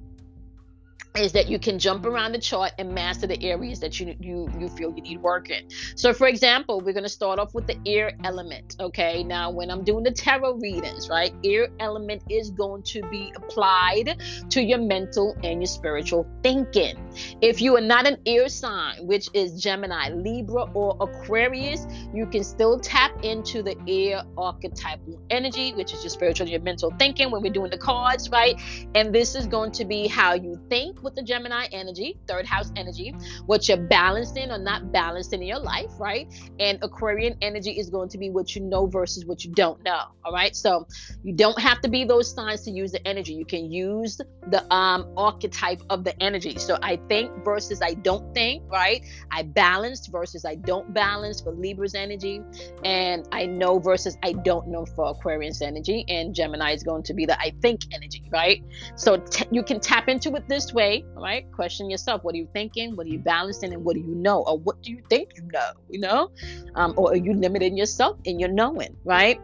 Is 1.17 1.33
that 1.33 1.49
you 1.49 1.59
can 1.59 1.77
jump 1.77 2.05
around 2.05 2.31
the 2.31 2.39
chart 2.39 2.71
and 2.77 2.93
master 2.93 3.27
the 3.27 3.41
areas 3.43 3.79
that 3.81 3.99
you 3.99 4.15
you 4.19 4.49
you 4.57 4.69
feel 4.69 4.93
you 4.95 5.01
need 5.01 5.21
work 5.21 5.49
in. 5.49 5.67
So 5.95 6.13
for 6.13 6.27
example, 6.27 6.79
we're 6.79 6.93
going 6.93 7.03
to 7.03 7.09
start 7.09 7.37
off 7.37 7.53
with 7.53 7.67
the 7.67 7.77
air 7.85 8.13
element, 8.23 8.77
okay? 8.79 9.23
Now 9.23 9.51
when 9.51 9.69
I'm 9.69 9.83
doing 9.83 10.03
the 10.03 10.11
tarot 10.11 10.55
readings, 10.55 11.09
right? 11.09 11.33
Air 11.43 11.67
element 11.79 12.23
is 12.29 12.49
going 12.51 12.83
to 12.83 13.01
be 13.09 13.33
applied 13.35 14.21
to 14.49 14.61
your 14.61 14.77
mental 14.77 15.35
and 15.43 15.61
your 15.61 15.67
spiritual 15.67 16.25
thinking. 16.43 16.95
If 17.41 17.61
you 17.61 17.75
are 17.75 17.81
not 17.81 18.07
an 18.07 18.17
air 18.25 18.47
sign, 18.47 19.05
which 19.05 19.27
is 19.33 19.61
Gemini, 19.61 20.09
Libra 20.11 20.63
or 20.73 20.95
Aquarius, 21.01 21.85
you 22.13 22.25
can 22.25 22.43
still 22.43 22.79
tap 22.79 23.11
into 23.23 23.61
the 23.61 23.75
air 23.87 24.23
archetypal 24.37 25.19
energy, 25.29 25.73
which 25.73 25.93
is 25.93 26.03
your 26.03 26.09
spiritual 26.09 26.45
and 26.45 26.51
your 26.51 26.61
mental 26.61 26.93
thinking 26.97 27.31
when 27.31 27.41
we're 27.41 27.51
doing 27.51 27.69
the 27.69 27.77
cards, 27.77 28.29
right? 28.29 28.59
And 28.95 29.13
this 29.13 29.35
is 29.35 29.45
going 29.45 29.71
to 29.73 29.85
be 29.85 30.07
how 30.07 30.33
you 30.35 30.59
think 30.69 31.00
with 31.03 31.15
the 31.15 31.23
Gemini 31.23 31.67
energy, 31.71 32.19
third 32.27 32.45
house 32.45 32.71
energy, 32.75 33.13
what 33.45 33.67
you're 33.67 33.77
balancing 33.77 34.51
or 34.51 34.57
not 34.57 34.91
balancing 34.91 35.41
in 35.41 35.47
your 35.47 35.59
life, 35.59 35.91
right? 35.99 36.27
And 36.59 36.79
Aquarian 36.81 37.37
energy 37.41 37.71
is 37.71 37.89
going 37.89 38.09
to 38.09 38.17
be 38.17 38.29
what 38.29 38.55
you 38.55 38.61
know 38.61 38.87
versus 38.87 39.25
what 39.25 39.43
you 39.43 39.51
don't 39.51 39.83
know. 39.83 40.01
All 40.23 40.33
right. 40.33 40.55
So 40.55 40.87
you 41.23 41.33
don't 41.33 41.59
have 41.59 41.81
to 41.81 41.89
be 41.89 42.03
those 42.03 42.33
signs 42.33 42.61
to 42.63 42.71
use 42.71 42.91
the 42.91 43.05
energy. 43.07 43.33
You 43.33 43.45
can 43.45 43.71
use 43.71 44.19
the 44.49 44.61
um 44.73 45.13
archetype 45.17 45.81
of 45.89 46.03
the 46.03 46.21
energy. 46.21 46.57
So 46.57 46.77
I 46.81 46.97
think 47.09 47.31
versus 47.43 47.81
I 47.81 47.93
don't 47.93 48.33
think, 48.33 48.63
right? 48.71 49.01
I 49.31 49.43
balanced 49.43 50.09
versus 50.11 50.45
I 50.45 50.55
don't 50.55 50.93
balance 50.93 51.41
for 51.41 51.53
Libra's 51.53 51.95
energy. 51.95 52.41
And 52.83 53.27
I 53.31 53.45
know 53.45 53.79
versus 53.79 54.17
I 54.23 54.33
don't 54.33 54.67
know 54.67 54.85
for 54.95 55.09
Aquarian's 55.09 55.61
energy. 55.61 56.05
And 56.07 56.33
Gemini 56.33 56.73
is 56.73 56.83
going 56.83 57.03
to 57.03 57.13
be 57.13 57.25
the 57.25 57.39
I 57.39 57.53
think 57.61 57.81
energy, 57.93 58.29
right? 58.31 58.63
So 58.95 59.17
t- 59.17 59.47
you 59.51 59.63
can 59.63 59.79
tap 59.79 60.07
into 60.07 60.35
it 60.35 60.47
this 60.47 60.73
way 60.73 60.90
right, 61.15 61.51
question 61.51 61.89
yourself. 61.89 62.23
What 62.23 62.35
are 62.35 62.37
you 62.37 62.47
thinking? 62.53 62.95
What 62.95 63.07
are 63.07 63.09
you 63.09 63.19
balancing? 63.19 63.73
And 63.73 63.83
what 63.83 63.95
do 63.95 64.01
you 64.01 64.15
know? 64.15 64.43
Or 64.47 64.57
what 64.57 64.81
do 64.81 64.91
you 64.91 65.01
think 65.09 65.29
you 65.35 65.43
know? 65.51 65.71
You 65.89 65.99
know? 65.99 66.31
Um, 66.75 66.93
or 66.97 67.11
are 67.11 67.17
you 67.17 67.33
limiting 67.33 67.77
yourself 67.77 68.17
in 68.25 68.39
your 68.39 68.49
knowing, 68.49 68.95
right? 69.03 69.39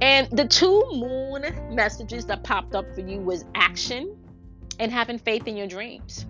And 0.00 0.28
the 0.30 0.46
two 0.46 0.84
moon 0.92 1.44
messages 1.74 2.26
that 2.26 2.44
popped 2.44 2.74
up 2.74 2.86
for 2.94 3.00
you 3.00 3.20
was 3.20 3.44
action 3.54 4.16
and 4.78 4.90
having 4.92 5.18
faith 5.18 5.46
in 5.46 5.56
your 5.56 5.66
dreams 5.66 6.26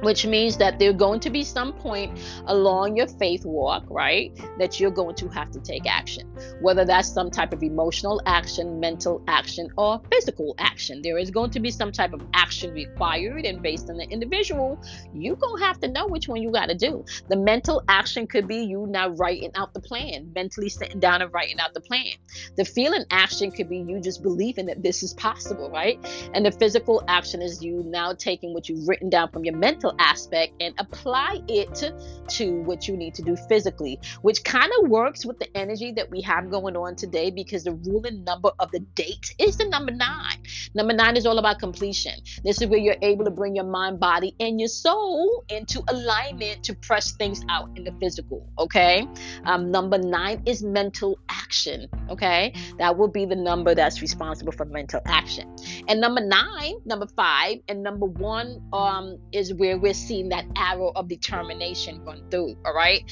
which 0.00 0.26
means 0.26 0.56
that 0.56 0.78
there's 0.78 0.94
going 0.94 1.20
to 1.20 1.30
be 1.30 1.42
some 1.42 1.72
point 1.72 2.18
along 2.46 2.96
your 2.96 3.06
faith 3.06 3.44
walk, 3.44 3.84
right, 3.88 4.34
that 4.58 4.80
you're 4.80 4.90
going 4.90 5.14
to 5.16 5.28
have 5.28 5.50
to 5.50 5.60
take 5.60 5.86
action. 5.86 6.26
Whether 6.60 6.84
that's 6.84 7.12
some 7.12 7.30
type 7.30 7.52
of 7.52 7.62
emotional 7.62 8.22
action, 8.26 8.80
mental 8.80 9.22
action, 9.28 9.68
or 9.76 10.00
physical 10.10 10.54
action, 10.58 11.02
there 11.02 11.18
is 11.18 11.30
going 11.30 11.50
to 11.50 11.60
be 11.60 11.70
some 11.70 11.92
type 11.92 12.12
of 12.12 12.22
action 12.34 12.72
required, 12.72 13.44
and 13.44 13.62
based 13.62 13.90
on 13.90 13.96
the 13.96 14.04
individual, 14.04 14.80
you're 15.12 15.36
going 15.36 15.60
to 15.60 15.66
have 15.66 15.80
to 15.80 15.88
know 15.88 16.06
which 16.06 16.28
one 16.28 16.40
you 16.40 16.50
got 16.50 16.68
to 16.68 16.74
do. 16.74 17.04
The 17.28 17.36
mental 17.36 17.82
action 17.88 18.26
could 18.26 18.48
be 18.48 18.58
you 18.64 18.86
now 18.88 19.10
writing 19.10 19.50
out 19.54 19.74
the 19.74 19.80
plan, 19.80 20.32
mentally 20.34 20.68
sitting 20.68 21.00
down 21.00 21.22
and 21.22 21.32
writing 21.32 21.60
out 21.60 21.74
the 21.74 21.80
plan. 21.80 22.12
The 22.56 22.64
feeling 22.64 23.04
action 23.10 23.50
could 23.50 23.68
be 23.68 23.78
you 23.78 24.00
just 24.00 24.22
believing 24.22 24.66
that 24.66 24.82
this 24.82 25.02
is 25.02 25.12
possible, 25.14 25.70
right? 25.70 25.98
And 26.32 26.46
the 26.46 26.52
physical 26.52 27.02
action 27.08 27.42
is 27.42 27.62
you 27.62 27.82
now 27.86 28.14
taking 28.14 28.54
what 28.54 28.68
you've 28.68 28.88
written 28.88 29.10
down 29.10 29.30
from 29.30 29.44
your 29.44 29.56
mental 29.56 29.79
mental 29.80 29.96
aspect 29.98 30.52
and 30.60 30.74
apply 30.78 31.40
it 31.48 31.92
to 32.28 32.60
what 32.62 32.86
you 32.86 32.96
need 32.96 33.14
to 33.14 33.22
do 33.22 33.36
physically, 33.48 33.98
which 34.22 34.44
kind 34.44 34.70
of 34.78 34.90
works 34.90 35.24
with 35.24 35.38
the 35.38 35.56
energy 35.56 35.90
that 35.92 36.10
we 36.10 36.20
have 36.20 36.50
going 36.50 36.76
on 36.76 36.94
today 36.94 37.30
because 37.30 37.64
the 37.64 37.72
ruling 37.72 38.22
number 38.24 38.50
of 38.58 38.70
the 38.72 38.80
date 38.94 39.34
is 39.38 39.56
the 39.56 39.66
number 39.66 39.90
nine. 39.92 40.36
Number 40.74 40.92
nine 40.92 41.16
is 41.16 41.26
all 41.26 41.38
about 41.38 41.58
completion. 41.58 42.12
This 42.44 42.60
is 42.60 42.68
where 42.68 42.78
you're 42.78 42.96
able 43.02 43.24
to 43.24 43.30
bring 43.30 43.56
your 43.56 43.64
mind, 43.64 44.00
body, 44.00 44.34
and 44.38 44.60
your 44.60 44.68
soul 44.68 45.44
into 45.48 45.82
alignment 45.88 46.62
to 46.64 46.74
press 46.74 47.12
things 47.12 47.42
out 47.48 47.70
in 47.76 47.84
the 47.84 47.92
physical. 48.00 48.46
Okay. 48.58 49.06
Um, 49.44 49.70
number 49.70 49.98
nine 49.98 50.42
is 50.46 50.62
mental 50.62 51.18
action. 51.28 51.88
Okay. 52.10 52.52
That 52.78 52.96
will 52.98 53.08
be 53.08 53.24
the 53.24 53.36
number 53.36 53.74
that's 53.74 54.02
responsible 54.02 54.52
for 54.52 54.66
mental 54.66 55.00
action. 55.06 55.54
And 55.88 56.00
number 56.00 56.20
nine, 56.20 56.74
number 56.84 57.06
five, 57.16 57.58
and 57.68 57.82
number 57.82 58.06
one 58.06 58.62
um, 58.72 59.18
is 59.32 59.54
where 59.54 59.69
we're 59.78 59.94
seeing 59.94 60.28
that 60.30 60.46
arrow 60.56 60.92
of 60.96 61.08
determination 61.08 62.04
run 62.04 62.22
through. 62.30 62.56
All 62.64 62.74
right. 62.74 63.10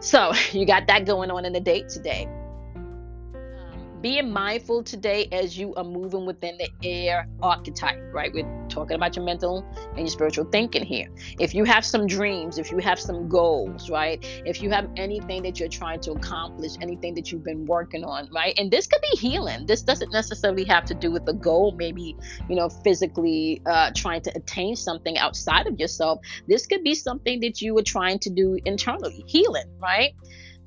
So 0.00 0.32
you 0.52 0.66
got 0.66 0.86
that 0.86 1.06
going 1.06 1.30
on 1.30 1.44
in 1.44 1.52
the 1.52 1.60
date 1.60 1.88
today 1.88 2.28
being 4.00 4.30
mindful 4.30 4.82
today 4.82 5.28
as 5.32 5.58
you 5.58 5.74
are 5.74 5.84
moving 5.84 6.26
within 6.26 6.56
the 6.58 6.68
air 6.82 7.28
archetype, 7.42 7.98
right? 8.12 8.32
We're 8.32 8.48
talking 8.68 8.94
about 8.94 9.16
your 9.16 9.24
mental 9.24 9.66
and 9.90 9.98
your 9.98 10.08
spiritual 10.08 10.44
thinking 10.44 10.84
here. 10.84 11.08
If 11.38 11.54
you 11.54 11.64
have 11.64 11.84
some 11.84 12.06
dreams, 12.06 12.58
if 12.58 12.70
you 12.70 12.78
have 12.78 13.00
some 13.00 13.28
goals, 13.28 13.90
right? 13.90 14.24
If 14.44 14.62
you 14.62 14.70
have 14.70 14.88
anything 14.96 15.42
that 15.42 15.58
you're 15.58 15.68
trying 15.68 16.00
to 16.00 16.12
accomplish, 16.12 16.72
anything 16.80 17.14
that 17.14 17.32
you've 17.32 17.44
been 17.44 17.66
working 17.66 18.04
on, 18.04 18.28
right? 18.32 18.54
And 18.56 18.70
this 18.70 18.86
could 18.86 19.00
be 19.00 19.16
healing. 19.18 19.66
This 19.66 19.82
doesn't 19.82 20.12
necessarily 20.12 20.64
have 20.64 20.84
to 20.86 20.94
do 20.94 21.10
with 21.10 21.24
the 21.24 21.34
goal, 21.34 21.74
maybe, 21.76 22.16
you 22.48 22.56
know, 22.56 22.68
physically 22.68 23.62
uh, 23.66 23.90
trying 23.94 24.22
to 24.22 24.32
attain 24.36 24.76
something 24.76 25.18
outside 25.18 25.66
of 25.66 25.78
yourself. 25.78 26.20
This 26.46 26.66
could 26.66 26.84
be 26.84 26.94
something 26.94 27.40
that 27.40 27.60
you 27.60 27.74
were 27.74 27.82
trying 27.82 28.18
to 28.20 28.30
do 28.30 28.58
internally, 28.64 29.24
healing, 29.26 29.66
right? 29.80 30.14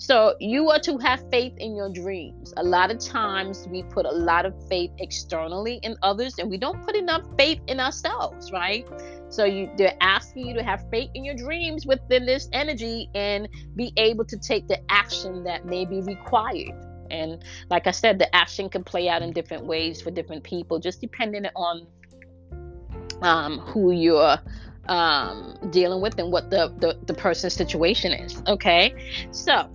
So 0.01 0.33
you 0.39 0.71
are 0.71 0.79
to 0.79 0.97
have 0.97 1.29
faith 1.29 1.53
in 1.57 1.75
your 1.75 1.87
dreams. 1.87 2.55
A 2.57 2.63
lot 2.63 2.89
of 2.89 2.97
times 2.97 3.67
we 3.69 3.83
put 3.83 4.07
a 4.07 4.11
lot 4.11 4.47
of 4.47 4.67
faith 4.67 4.89
externally 4.97 5.79
in 5.83 5.95
others 6.01 6.39
and 6.39 6.49
we 6.49 6.57
don't 6.57 6.83
put 6.83 6.95
enough 6.95 7.21
faith 7.37 7.59
in 7.67 7.79
ourselves, 7.79 8.51
right? 8.51 8.83
So 9.29 9.45
you 9.45 9.69
they're 9.77 9.95
asking 10.01 10.47
you 10.47 10.55
to 10.55 10.63
have 10.63 10.89
faith 10.89 11.11
in 11.13 11.23
your 11.23 11.35
dreams 11.35 11.85
within 11.85 12.25
this 12.25 12.49
energy 12.51 13.11
and 13.13 13.47
be 13.75 13.93
able 13.95 14.25
to 14.25 14.37
take 14.39 14.67
the 14.67 14.81
action 14.89 15.43
that 15.43 15.67
may 15.67 15.85
be 15.85 16.01
required. 16.01 16.73
And 17.11 17.43
like 17.69 17.85
I 17.85 17.91
said, 17.91 18.17
the 18.17 18.35
action 18.35 18.69
can 18.69 18.83
play 18.83 19.07
out 19.07 19.21
in 19.21 19.31
different 19.33 19.67
ways 19.67 20.01
for 20.01 20.09
different 20.09 20.43
people, 20.43 20.79
just 20.79 20.99
depending 20.99 21.45
on 21.55 21.85
um, 23.21 23.59
who 23.59 23.91
you're 23.91 24.39
um, 24.87 25.59
dealing 25.69 26.01
with 26.01 26.17
and 26.17 26.31
what 26.31 26.49
the, 26.49 26.73
the, 26.79 26.97
the 27.05 27.13
person's 27.13 27.53
situation 27.53 28.13
is. 28.13 28.41
Okay, 28.47 29.27
so 29.29 29.69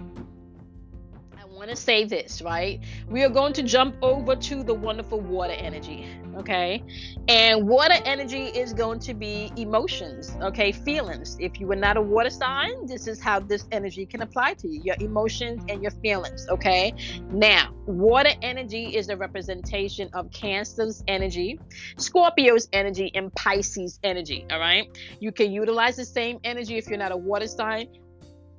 want 1.67 1.77
to 1.77 1.83
say 1.83 2.05
this, 2.05 2.43
right? 2.43 2.81
We 3.09 3.25
are 3.25 3.29
going 3.29 3.53
to 3.55 3.63
jump 3.63 3.97
over 4.01 4.37
to 4.37 4.63
the 4.63 4.73
wonderful 4.73 5.21
water 5.21 5.53
energy, 5.53 6.07
okay? 6.37 6.83
And 7.29 7.67
water 7.67 7.97
energy 8.05 8.45
is 8.45 8.73
going 8.73 9.01
to 9.01 9.15
be 9.15 9.53
emotions, 9.57 10.37
okay? 10.43 10.71
Feelings. 10.71 11.37
If 11.41 11.59
you 11.59 11.71
are 11.73 11.77
not 11.77 11.97
a 11.97 12.01
water 12.01 12.31
sign, 12.31 12.87
this 12.87 13.09
is 13.09 13.21
how 13.21 13.41
this 13.41 13.67
energy 13.73 14.07
can 14.07 14.23
apply 14.23 14.55
to 14.55 14.69
you 14.69 14.81
your 14.85 14.97
emotions 15.01 15.65
and 15.69 15.83
your 15.83 15.91
feelings, 15.91 16.47
okay? 16.51 16.95
Now, 17.33 17.75
water 17.87 18.31
energy 18.43 18.97
is 18.97 19.09
a 19.09 19.17
representation 19.17 20.09
of 20.13 20.31
Cancer's 20.31 21.03
energy, 21.09 21.59
Scorpio's 21.99 22.69
energy, 22.73 23.11
and 23.15 23.35
Pisces 23.35 23.99
energy, 24.05 24.47
all 24.53 24.61
right? 24.61 24.87
You 25.19 25.33
can 25.33 25.51
utilize 25.51 25.97
the 25.97 26.05
same 26.05 26.39
energy 26.45 26.77
if 26.77 26.87
you're 26.87 26.99
not 26.99 27.11
a 27.11 27.17
water 27.17 27.49
sign 27.49 27.89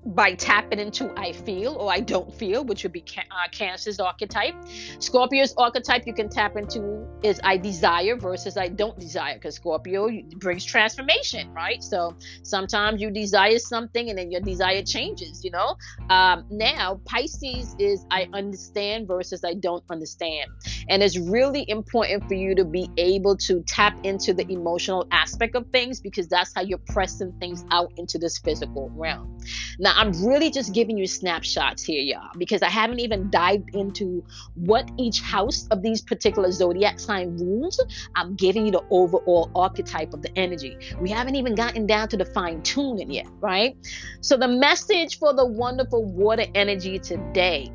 by 0.08 0.34
tapping 0.36 0.80
into 0.80 1.14
I 1.18 1.34
feel 1.34 1.76
or 1.76 1.92
I 1.92 2.00
don't 2.00 2.34
feel, 2.34 2.64
which 2.64 2.84
would 2.84 2.94
be 2.94 3.04
uh, 3.18 3.50
Cancer's 3.52 4.00
archetype. 4.00 4.56
Scorpio's 5.00 5.54
archetype 5.58 6.08
you 6.08 6.14
can 6.14 6.30
tap 6.30 6.56
into 6.56 7.06
is 7.24 7.42
I 7.44 7.58
desire 7.58 8.16
versus 8.16 8.56
I 8.58 8.70
don't 8.70 8.98
desire, 8.98 9.36
because 9.36 9.56
Scorpio 9.56 10.10
brings 10.38 10.64
transformation, 10.64 11.52
right? 11.54 11.84
So 11.84 12.16
sometimes 12.44 13.02
you 13.02 13.12
desire 13.12 13.60
something 13.60 14.10
and 14.10 14.18
then 14.18 14.32
your 14.32 14.42
desire 14.42 14.82
changes, 14.82 15.44
you 15.44 15.52
know. 15.52 15.76
Um, 16.10 16.46
now 16.50 17.02
Pisces 17.06 17.76
is 17.78 18.06
I 18.10 18.30
understand 18.34 19.08
versus 19.08 19.44
I 19.44 19.56
don't 19.56 19.84
understand, 19.90 20.50
and 20.90 21.04
it's 21.04 21.18
really 21.18 21.66
important 21.68 22.28
for 22.28 22.36
you 22.36 22.56
to 22.56 22.64
be 22.64 22.90
able 22.98 23.36
to 23.38 23.62
tap 23.64 23.98
into 24.04 24.34
the 24.34 24.50
emotional 24.52 25.06
aspect 25.12 25.56
of 25.56 25.68
things 25.72 26.00
because 26.00 26.28
that's 26.30 26.54
how 26.56 26.62
you're 26.62 26.78
pressing 26.78 27.34
things 27.40 27.66
out 27.72 27.92
into 27.98 28.18
this 28.18 28.38
physical 28.38 28.90
realm. 28.96 29.38
Now 29.80 29.97
I'm 29.98 30.12
really 30.24 30.52
just 30.52 30.76
giving 30.76 30.96
you 30.96 31.08
snapshots 31.08 31.84
here, 31.84 32.04
y'all, 32.04 32.30
because 32.38 32.62
I 32.62 32.70
haven't 32.70 33.00
even 33.00 33.32
dived 33.32 33.74
into 33.74 34.24
what 34.54 34.88
each 35.00 35.22
house 35.22 35.68
of 35.72 35.82
these 35.82 36.04
particular 36.04 36.52
zodiac 36.52 37.00
sign 37.00 37.36
rules. 37.36 37.84
I'm 38.16 38.36
giving 38.36 38.68
you 38.68 38.72
the 38.72 38.84
overall 38.92 39.50
archetype 39.56 40.14
of 40.14 40.22
the 40.22 40.30
energy. 40.38 40.78
We 41.02 41.10
haven't 41.10 41.34
even 41.36 41.56
gotten 41.56 41.88
down 41.88 42.10
to 42.10 42.18
the 42.18 42.26
fine 42.26 42.62
tuning 42.62 43.10
yet, 43.10 43.26
right? 43.40 43.76
So, 44.22 44.38
the 44.38 44.48
message 44.48 45.18
for 45.18 45.34
the 45.34 45.48
wonderful 45.48 46.06
water 46.06 46.46
energy 46.54 47.00
today 47.00 47.72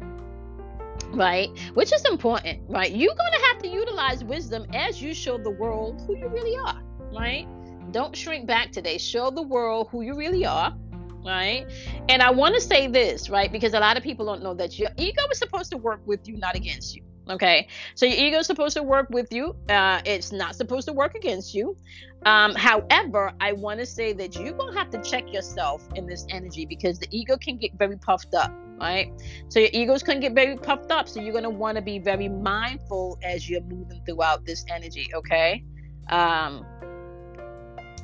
right? 1.15 1.51
Which 1.75 1.93
is 1.93 2.07
important, 2.07 2.63
right? 2.71 2.91
You're 2.91 3.15
going 3.15 3.33
to 3.33 3.47
have 3.49 3.59
to 3.59 3.69
utilize 3.69 4.25
wisdom 4.25 4.65
as 4.73 5.03
you 5.03 5.13
show 5.13 5.37
the 5.37 5.51
world 5.51 6.03
who 6.07 6.17
you 6.17 6.29
really 6.29 6.57
are, 6.57 6.83
right? 7.13 7.47
Don't 7.91 8.17
shrink 8.17 8.47
back 8.47 8.73
today. 8.73 8.97
Show 8.97 9.31
the 9.31 9.43
world 9.43 9.89
who 9.91 10.01
you 10.01 10.15
really 10.15 10.47
are, 10.47 10.75
right? 11.25 11.67
And 12.09 12.23
I 12.23 12.31
want 12.31 12.55
to 12.55 12.61
say 12.61 12.87
this, 12.87 13.31
right? 13.31 13.51
Because 13.51 13.75
a 13.75 13.81
lot 13.81 13.97
of 13.97 14.03
people 14.03 14.27
don't 14.27 14.43
know 14.43 14.55
that 14.55 14.79
your 14.79 14.91
ego 14.97 15.23
is 15.31 15.39
supposed 15.39 15.71
to 15.71 15.79
work 15.79 16.01
with 16.07 16.27
you, 16.29 16.37
not 16.37 16.57
against 16.57 16.95
you. 16.95 17.03
Okay, 17.31 17.69
so 17.95 18.05
your 18.05 18.19
ego 18.19 18.39
is 18.39 18.47
supposed 18.47 18.77
to 18.77 18.83
work 18.83 19.09
with 19.11 19.33
you. 19.33 19.55
Uh, 19.69 20.01
it's 20.05 20.33
not 20.33 20.57
supposed 20.57 20.89
to 20.89 20.93
work 20.93 21.15
against 21.15 21.55
you. 21.55 21.77
Um, 22.27 22.53
however, 22.57 23.33
I 23.41 23.53
want 23.53 23.79
to 23.79 23.87
say 23.87 24.13
that 24.15 24.35
you're 24.35 24.55
gonna 24.55 24.77
have 24.77 24.91
to 24.91 25.03
check 25.03 25.33
yourself 25.33 25.87
in 25.95 26.07
this 26.07 26.27
energy 26.31 26.67
because 26.67 26.99
the 26.99 27.07
ego 27.11 27.37
can 27.37 27.59
get 27.59 27.75
very 27.79 27.97
puffed 27.97 28.35
up, 28.35 28.53
right? 28.81 29.13
So 29.49 29.61
your 29.61 29.69
egos 29.73 30.03
can 30.03 30.19
get 30.19 30.35
very 30.35 30.57
puffed 30.57 30.91
up. 30.91 31.09
So 31.09 31.21
you're 31.21 31.33
gonna 31.33 31.49
want 31.49 31.77
to 31.77 31.83
be 31.83 32.01
very 32.01 32.29
mindful 32.29 33.19
as 33.23 33.49
you're 33.49 33.63
moving 33.63 34.03
throughout 34.05 34.45
this 34.45 34.65
energy. 34.69 35.09
Okay, 35.15 35.65
um, 36.09 36.67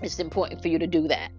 it's 0.01 0.21
important 0.21 0.63
for 0.63 0.69
you 0.69 0.79
to 0.79 0.87
do 0.87 1.09
that. 1.09 1.33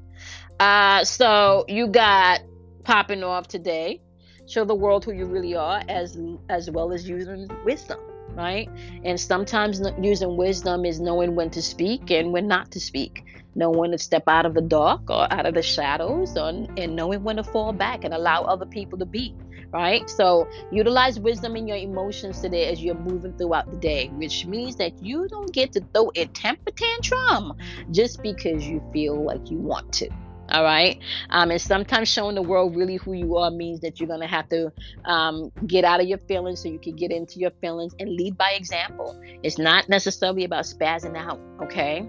Uh, 0.59 1.05
so 1.05 1.63
you 1.69 1.87
got 1.87 2.41
popping 2.83 3.23
off 3.23 3.47
today. 3.47 4.01
Show 4.45 4.65
the 4.65 4.75
world 4.75 5.05
who 5.05 5.13
you 5.13 5.25
really 5.25 5.55
are, 5.55 5.81
as 5.87 6.17
as 6.49 6.69
well 6.69 6.91
as 6.91 7.07
using 7.07 7.47
wisdom, 7.63 7.99
right? 8.33 8.67
And 9.05 9.19
sometimes 9.19 9.81
using 10.01 10.35
wisdom 10.35 10.85
is 10.85 10.99
knowing 10.99 11.35
when 11.35 11.49
to 11.51 11.61
speak 11.61 12.09
and 12.11 12.33
when 12.33 12.47
not 12.47 12.71
to 12.71 12.79
speak, 12.79 13.23
knowing 13.55 13.77
when 13.77 13.91
to 13.91 13.97
step 13.97 14.23
out 14.27 14.45
of 14.45 14.53
the 14.53 14.61
dark 14.61 15.09
or 15.09 15.31
out 15.31 15.45
of 15.45 15.53
the 15.53 15.61
shadows, 15.61 16.35
or, 16.35 16.49
and 16.49 16.95
knowing 16.95 17.23
when 17.23 17.37
to 17.37 17.43
fall 17.43 17.71
back 17.71 18.03
and 18.03 18.13
allow 18.13 18.41
other 18.41 18.65
people 18.65 18.97
to 18.97 19.05
be, 19.05 19.35
right? 19.71 20.09
So 20.09 20.47
utilize 20.71 21.19
wisdom 21.19 21.55
in 21.55 21.67
your 21.67 21.77
emotions 21.77 22.41
today 22.41 22.71
as 22.71 22.81
you're 22.81 22.95
moving 22.95 23.37
throughout 23.37 23.69
the 23.69 23.77
day, 23.77 24.07
which 24.07 24.47
means 24.47 24.75
that 24.77 25.01
you 25.01 25.27
don't 25.29 25.53
get 25.53 25.71
to 25.73 25.81
throw 25.93 26.11
a 26.15 26.25
temper 26.25 26.71
tantrum 26.71 27.53
just 27.91 28.23
because 28.23 28.67
you 28.67 28.81
feel 28.91 29.23
like 29.23 29.51
you 29.51 29.57
want 29.57 29.93
to 29.93 30.09
all 30.51 30.63
right? 30.63 30.99
Um, 31.29 31.51
and 31.51 31.61
sometimes 31.61 32.09
showing 32.09 32.35
the 32.35 32.41
world 32.41 32.75
really 32.75 32.97
who 32.97 33.13
you 33.13 33.37
are 33.37 33.51
means 33.51 33.81
that 33.81 33.99
you're 33.99 34.07
going 34.07 34.21
to 34.21 34.27
have 34.27 34.49
to 34.49 34.71
um, 35.05 35.51
get 35.67 35.83
out 35.83 36.01
of 36.01 36.07
your 36.07 36.19
feelings 36.27 36.61
so 36.61 36.69
you 36.69 36.79
can 36.79 36.95
get 36.95 37.11
into 37.11 37.39
your 37.39 37.51
feelings 37.61 37.93
and 37.99 38.09
lead 38.09 38.37
by 38.37 38.51
example. 38.51 39.19
It's 39.43 39.57
not 39.57 39.89
necessarily 39.89 40.43
about 40.43 40.65
spazzing 40.65 41.17
out 41.17 41.39
okay? 41.61 42.07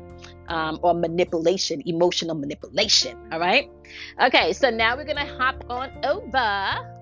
Um, 0.48 0.80
or 0.82 0.94
manipulation 0.94 1.82
emotional 1.86 2.34
manipulation 2.34 3.16
all 3.32 3.40
right? 3.40 3.70
Okay 4.22 4.52
so 4.52 4.70
now 4.70 4.96
we're 4.96 5.04
going 5.04 5.16
to 5.16 5.36
hop 5.36 5.64
on 5.68 5.90
over 6.04 6.99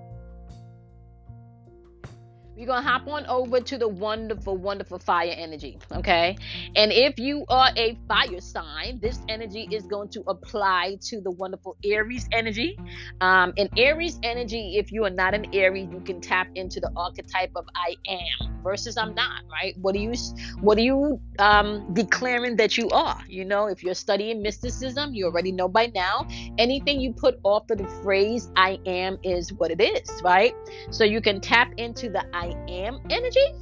going 2.67 2.83
to 2.83 2.87
hop 2.87 3.07
on 3.07 3.25
over 3.27 3.59
to 3.59 3.77
the 3.77 3.87
wonderful, 3.87 4.57
wonderful 4.57 4.99
fire 4.99 5.33
energy. 5.35 5.79
Okay. 5.91 6.37
And 6.75 6.91
if 6.91 7.19
you 7.19 7.45
are 7.49 7.69
a 7.75 7.97
fire 8.07 8.41
sign, 8.41 8.99
this 9.01 9.19
energy 9.29 9.67
is 9.71 9.85
going 9.85 10.09
to 10.09 10.23
apply 10.27 10.97
to 11.01 11.21
the 11.21 11.31
wonderful 11.31 11.77
Aries 11.83 12.27
energy. 12.31 12.77
Um, 13.21 13.53
in 13.55 13.69
Aries 13.77 14.19
energy, 14.23 14.77
if 14.77 14.91
you 14.91 15.05
are 15.05 15.09
not 15.09 15.33
an 15.33 15.47
Aries, 15.53 15.87
you 15.91 16.01
can 16.01 16.21
tap 16.21 16.47
into 16.55 16.79
the 16.79 16.91
archetype 16.95 17.51
of 17.55 17.65
I 17.75 17.95
am 18.07 18.63
versus 18.63 18.97
I'm 18.97 19.15
not, 19.15 19.43
right? 19.51 19.77
What 19.77 19.95
are 19.95 19.99
you, 19.99 20.13
what 20.61 20.77
are 20.77 20.81
you 20.81 21.19
um, 21.39 21.93
declaring 21.93 22.57
that 22.57 22.77
you 22.77 22.89
are? 22.89 23.21
You 23.27 23.45
know, 23.45 23.67
if 23.67 23.83
you're 23.83 23.93
studying 23.93 24.41
mysticism, 24.41 25.13
you 25.13 25.25
already 25.25 25.51
know 25.51 25.67
by 25.67 25.91
now, 25.95 26.27
anything 26.57 26.99
you 26.99 27.13
put 27.13 27.39
off 27.43 27.69
of 27.69 27.77
the 27.77 27.87
phrase 28.03 28.51
I 28.55 28.79
am 28.85 29.17
is 29.23 29.53
what 29.53 29.71
it 29.71 29.81
is, 29.81 30.09
right? 30.23 30.53
So 30.91 31.03
you 31.03 31.21
can 31.21 31.39
tap 31.39 31.71
into 31.77 32.09
the 32.09 32.25
I 32.35 32.48
am 32.67 32.99
energy, 33.09 33.53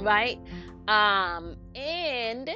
right? 0.00 0.38
Um, 0.88 1.56
and 1.74 2.50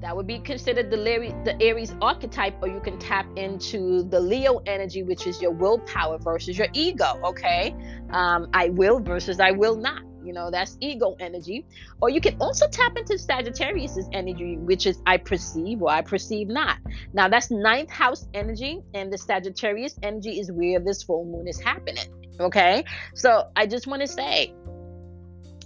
that 0.00 0.16
would 0.16 0.26
be 0.26 0.38
considered 0.38 0.90
the, 0.90 0.96
the 1.44 1.62
Aries 1.62 1.94
archetype, 2.00 2.54
or 2.62 2.68
you 2.68 2.80
can 2.80 2.98
tap 2.98 3.26
into 3.36 4.02
the 4.04 4.18
Leo 4.18 4.62
energy, 4.66 5.02
which 5.02 5.26
is 5.26 5.42
your 5.42 5.50
willpower 5.50 6.18
versus 6.18 6.56
your 6.56 6.68
ego. 6.72 7.20
Okay, 7.22 7.74
um, 8.10 8.48
I 8.54 8.70
will 8.70 8.98
versus 9.00 9.40
I 9.40 9.50
will 9.50 9.76
not. 9.76 10.02
You 10.22 10.34
know, 10.34 10.50
that's 10.50 10.76
ego 10.80 11.16
energy. 11.18 11.66
Or 12.00 12.10
you 12.10 12.20
can 12.20 12.36
also 12.40 12.68
tap 12.68 12.96
into 12.96 13.18
Sagittarius's 13.18 14.08
energy, 14.12 14.58
which 14.58 14.86
is 14.86 15.00
I 15.06 15.16
perceive 15.16 15.82
or 15.82 15.90
I 15.90 16.02
perceive 16.02 16.48
not. 16.48 16.78
Now, 17.14 17.28
that's 17.28 17.50
ninth 17.50 17.90
house 17.90 18.26
energy, 18.34 18.80
and 18.94 19.12
the 19.12 19.18
Sagittarius 19.18 19.98
energy 20.02 20.38
is 20.38 20.52
where 20.52 20.78
this 20.78 21.02
full 21.02 21.24
moon 21.24 21.48
is 21.48 21.60
happening. 21.60 22.04
Okay, 22.38 22.84
so 23.14 23.50
I 23.56 23.66
just 23.66 23.86
want 23.86 24.00
to 24.00 24.08
say 24.08 24.54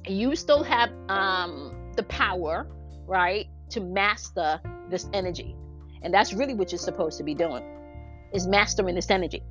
you 0.06 0.36
still 0.36 0.62
have 0.62 0.90
um, 1.08 1.92
the 1.96 2.02
power, 2.04 2.66
right, 3.06 3.46
to 3.70 3.80
master 3.80 4.60
this 4.90 5.08
energy. 5.12 5.56
And 6.02 6.12
that's 6.12 6.32
really 6.32 6.54
what 6.54 6.72
you're 6.72 6.78
supposed 6.78 7.18
to 7.18 7.24
be 7.24 7.34
doing 7.34 7.62
is 8.32 8.46
mastering 8.46 8.94
this 8.94 9.10
energy. 9.10 9.42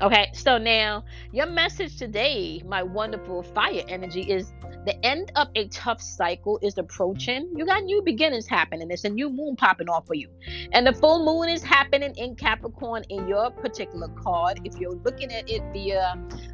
Okay, 0.00 0.30
so 0.32 0.58
now 0.58 1.04
your 1.32 1.46
message 1.46 1.96
today, 1.96 2.62
my 2.64 2.84
wonderful 2.84 3.42
fire 3.42 3.82
energy, 3.88 4.22
is 4.22 4.52
the 4.86 4.94
end 5.04 5.32
of 5.34 5.48
a 5.56 5.66
tough 5.68 6.00
cycle 6.00 6.58
is 6.62 6.78
approaching. 6.78 7.52
You 7.56 7.66
got 7.66 7.82
new 7.82 8.00
beginnings 8.02 8.46
happening. 8.46 8.88
It's 8.92 9.04
a 9.04 9.08
new 9.08 9.28
moon 9.28 9.56
popping 9.56 9.88
off 9.88 10.06
for 10.06 10.14
you. 10.14 10.28
And 10.72 10.86
the 10.86 10.92
full 10.92 11.24
moon 11.24 11.48
is 11.48 11.64
happening 11.64 12.14
in 12.16 12.36
Capricorn 12.36 13.02
in 13.08 13.26
your 13.26 13.50
particular 13.50 14.08
card. 14.08 14.60
If 14.62 14.78
you're 14.78 14.94
looking 14.94 15.32
at 15.32 15.50
it 15.50 15.62
via 15.72 16.12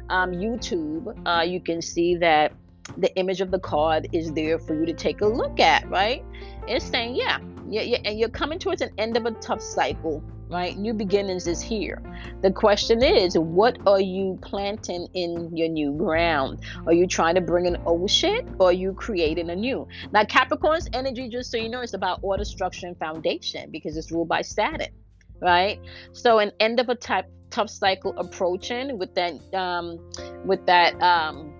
um, 0.09 0.31
YouTube, 0.31 1.15
uh, 1.25 1.43
you 1.43 1.61
can 1.61 1.83
see 1.83 2.15
that 2.17 2.51
the 2.97 3.15
image 3.17 3.41
of 3.41 3.51
the 3.51 3.59
card 3.59 4.07
is 4.13 4.33
there 4.33 4.59
for 4.59 4.75
you 4.75 4.85
to 4.85 4.93
take 4.93 5.21
a 5.21 5.27
look 5.27 5.59
at, 5.59 5.89
right? 5.89 6.23
It's 6.67 6.85
saying, 6.85 7.15
yeah, 7.15 7.39
yeah, 7.69 7.81
yeah, 7.81 7.97
and 8.05 8.19
you're 8.19 8.29
coming 8.29 8.59
towards 8.59 8.81
an 8.81 8.91
end 8.97 9.17
of 9.17 9.25
a 9.25 9.31
tough 9.31 9.61
cycle, 9.61 10.23
right? 10.49 10.77
New 10.77 10.93
beginnings 10.93 11.47
is 11.47 11.61
here. 11.61 12.01
The 12.41 12.51
question 12.51 13.03
is, 13.03 13.37
what 13.37 13.79
are 13.87 13.99
you 13.99 14.37
planting 14.41 15.07
in 15.13 15.55
your 15.55 15.67
new 15.67 15.91
ground? 15.93 16.59
Are 16.85 16.93
you 16.93 17.07
trying 17.07 17.35
to 17.35 17.41
bring 17.41 17.65
an 17.67 17.77
old 17.85 18.09
shit 18.09 18.47
or 18.59 18.69
are 18.69 18.73
you 18.73 18.93
creating 18.93 19.49
a 19.49 19.55
new? 19.55 19.87
Now, 20.11 20.23
Capricorn's 20.25 20.87
energy, 20.93 21.27
just 21.29 21.51
so 21.51 21.57
you 21.57 21.69
know, 21.69 21.81
is 21.81 21.93
about 21.93 22.19
order, 22.21 22.45
structure, 22.45 22.87
and 22.87 22.97
foundation 22.97 23.71
because 23.71 23.97
it's 23.97 24.11
ruled 24.11 24.29
by 24.29 24.41
Saturn, 24.41 24.93
right? 25.41 25.79
So, 26.13 26.39
an 26.39 26.51
end 26.59 26.79
of 26.79 26.89
a 26.89 26.95
type, 26.95 27.25
tough 27.49 27.69
cycle 27.69 28.13
approaching 28.17 28.99
with 28.99 29.15
that, 29.15 29.33
um, 29.53 29.99
with 30.45 30.65
that, 30.67 31.01
um, 31.01 31.54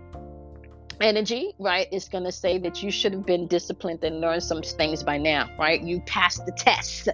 energy, 1.02 1.54
right, 1.60 1.88
is 1.92 2.10
going 2.10 2.24
to 2.24 2.32
say 2.32 2.58
that 2.60 2.84
you 2.84 2.92
should 2.92 3.14
have 3.14 3.26
been 3.26 3.48
disciplined 3.48 4.04
and 4.04 4.22
learned 4.22 4.44
some 4.44 4.62
things 4.62 5.04
by 5.04 5.18
now, 5.18 5.50
right? 5.58 5.82
You 5.82 6.02
passed 6.02 6.46
the 6.46 6.52
test, 6.52 7.10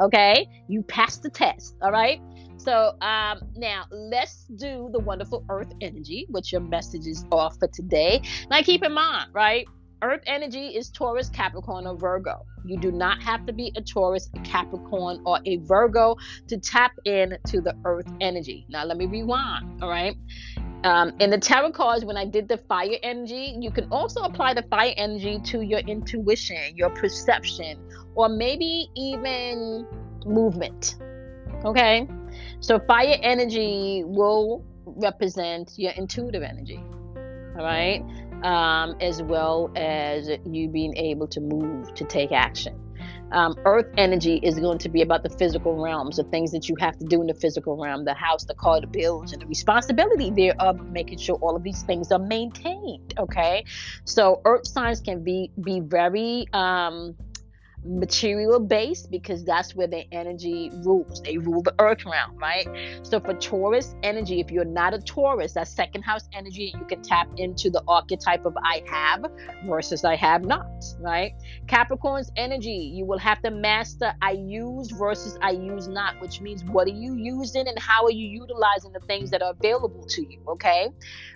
okay? 0.00 0.48
You 0.68 0.82
passed 0.82 1.22
the 1.22 1.30
test, 1.30 1.76
all 1.82 1.92
right? 1.92 2.20
So 2.56 2.96
um, 3.00 3.40
now 3.56 3.84
let's 3.90 4.44
do 4.56 4.88
the 4.92 5.00
wonderful 5.00 5.44
Earth 5.50 5.72
energy, 5.80 6.26
which 6.30 6.52
your 6.52 6.62
messages 6.62 7.24
are 7.30 7.50
for 7.50 7.68
today. 7.68 8.22
Now 8.50 8.62
keep 8.62 8.82
in 8.82 8.92
mind, 8.92 9.30
right? 9.34 9.66
Earth 10.02 10.22
energy 10.26 10.68
is 10.68 10.90
Taurus, 10.90 11.30
Capricorn, 11.30 11.86
or 11.86 11.96
Virgo. 11.96 12.44
You 12.66 12.78
do 12.78 12.92
not 12.92 13.22
have 13.22 13.46
to 13.46 13.52
be 13.54 13.72
a 13.74 13.80
Taurus, 13.80 14.28
a 14.34 14.40
Capricorn, 14.40 15.22
or 15.24 15.38
a 15.46 15.56
Virgo 15.58 16.16
to 16.48 16.58
tap 16.58 16.92
into 17.06 17.62
the 17.62 17.74
Earth 17.86 18.10
energy. 18.20 18.66
Now, 18.68 18.84
let 18.84 18.98
me 18.98 19.06
rewind, 19.06 19.82
all 19.82 19.88
right? 19.88 20.14
Um, 20.84 21.14
in 21.18 21.30
the 21.30 21.38
tarot 21.38 21.72
cards, 21.72 22.04
when 22.04 22.18
I 22.18 22.26
did 22.26 22.46
the 22.46 22.58
fire 22.58 22.98
energy, 23.02 23.56
you 23.58 23.70
can 23.70 23.88
also 23.90 24.20
apply 24.20 24.52
the 24.52 24.62
fire 24.64 24.92
energy 24.98 25.40
to 25.44 25.62
your 25.62 25.80
intuition, 25.80 26.76
your 26.76 26.90
perception, 26.90 27.78
or 28.14 28.28
maybe 28.28 28.90
even 28.94 29.86
movement. 30.26 30.96
Okay? 31.64 32.06
So, 32.60 32.78
fire 32.78 33.16
energy 33.22 34.02
will 34.04 34.62
represent 34.84 35.72
your 35.76 35.92
intuitive 35.92 36.42
energy. 36.42 36.82
All 37.56 37.64
right. 37.64 38.04
Um, 38.42 38.96
as 39.00 39.22
well 39.22 39.72
as 39.76 40.28
you 40.44 40.68
being 40.68 40.94
able 40.98 41.26
to 41.28 41.40
move 41.40 41.94
to 41.94 42.04
take 42.04 42.30
action. 42.30 42.78
Um, 43.34 43.58
earth 43.64 43.92
energy 43.98 44.36
is 44.42 44.58
going 44.58 44.78
to 44.78 44.88
be 44.88 45.02
about 45.02 45.24
the 45.24 45.28
physical 45.28 45.82
realms, 45.82 46.16
the 46.16 46.24
things 46.24 46.52
that 46.52 46.68
you 46.68 46.76
have 46.78 46.96
to 46.98 47.04
do 47.04 47.20
in 47.20 47.26
the 47.26 47.34
physical 47.34 47.76
realm, 47.76 48.04
the 48.04 48.14
house, 48.14 48.44
the 48.44 48.54
car, 48.54 48.80
the 48.80 48.86
bills, 48.86 49.32
and 49.32 49.42
the 49.42 49.46
responsibility 49.46 50.30
thereof 50.30 50.80
of 50.80 50.92
making 50.92 51.18
sure 51.18 51.36
all 51.36 51.56
of 51.56 51.62
these 51.62 51.82
things 51.82 52.12
are 52.12 52.18
maintained. 52.18 53.12
Okay, 53.18 53.64
so 54.04 54.40
earth 54.44 54.66
signs 54.66 55.00
can 55.00 55.24
be 55.24 55.50
be 55.60 55.80
very 55.80 56.46
um, 56.52 57.16
material 57.84 58.58
based 58.58 59.10
because 59.10 59.44
that's 59.44 59.74
where 59.74 59.86
their 59.86 60.04
energy 60.12 60.70
rules. 60.84 61.20
They 61.22 61.38
rule 61.38 61.62
the 61.62 61.74
earth 61.78 62.04
realm, 62.04 62.36
right? 62.36 62.66
So 63.02 63.20
for 63.20 63.34
Taurus 63.34 63.94
energy, 64.02 64.40
if 64.40 64.50
you're 64.50 64.64
not 64.64 64.94
a 64.94 64.98
Taurus, 64.98 65.52
that's 65.52 65.70
second 65.70 66.02
house 66.02 66.28
energy, 66.32 66.74
you 66.78 66.84
can 66.86 67.02
tap 67.02 67.28
into 67.36 67.70
the 67.70 67.82
archetype 67.86 68.46
of 68.46 68.56
I 68.64 68.82
have 68.88 69.24
versus 69.66 70.04
I 70.04 70.16
have 70.16 70.44
not, 70.44 70.66
right? 71.00 71.32
Capricorn's 71.66 72.30
energy, 72.36 72.92
you 72.94 73.04
will 73.04 73.18
have 73.18 73.40
to 73.42 73.50
master 73.50 74.14
I 74.22 74.32
use 74.32 74.90
versus 74.90 75.38
I 75.42 75.50
use 75.50 75.88
not, 75.88 76.20
which 76.20 76.40
means 76.40 76.64
what 76.64 76.86
are 76.88 76.92
you 76.92 77.14
using 77.14 77.68
and 77.68 77.78
how 77.78 78.04
are 78.04 78.10
you 78.10 78.26
utilizing 78.26 78.92
the 78.92 79.00
things 79.00 79.30
that 79.30 79.42
are 79.42 79.52
available 79.52 80.04
to 80.08 80.22
you, 80.22 80.40
okay? 80.48 80.88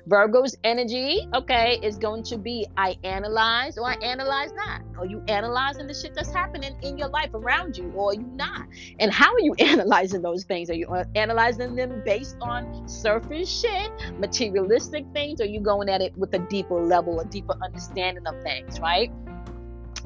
Virgo's 0.07 0.57
energy, 0.65 1.29
okay, 1.35 1.79
is 1.83 1.99
going 1.99 2.23
to 2.25 2.39
be 2.39 2.67
I 2.77 2.97
analyze 3.05 3.77
or 3.77 3.87
I 3.87 3.95
analyze 4.03 4.53
not. 4.55 4.83
Are 4.99 5.07
you 5.07 5.23
analyzing 5.29 5.87
the 5.87 5.95
shit 5.95 6.15
that's 6.15 6.33
happening 6.39 6.77
in 6.83 6.97
your 6.97 7.09
life 7.09 7.31
around 7.35 7.77
you 7.77 7.91
or 7.95 8.15
you 8.15 8.31
not? 8.35 8.67
And 9.01 9.13
how 9.13 9.33
are 9.33 9.41
you 9.41 9.55
analyzing 9.59 10.23
those 10.23 10.45
things? 10.45 10.71
Are 10.71 10.75
you 10.75 10.87
uh, 10.89 11.05
analyzing 11.15 11.75
them 11.75 12.03
based 12.05 12.37
on 12.41 12.89
surface 12.89 13.51
shit, 13.61 13.91
materialistic 14.19 15.05
things, 15.13 15.41
or 15.41 15.47
you 15.47 15.61
going 15.61 15.89
at 15.89 16.01
it 16.01 16.17
with 16.17 16.33
a 16.35 16.39
deeper 16.39 16.81
level, 16.81 17.21
a 17.21 17.25
deeper 17.25 17.55
understanding 17.63 18.27
of 18.27 18.41
things, 18.43 18.81
right? 18.81 19.11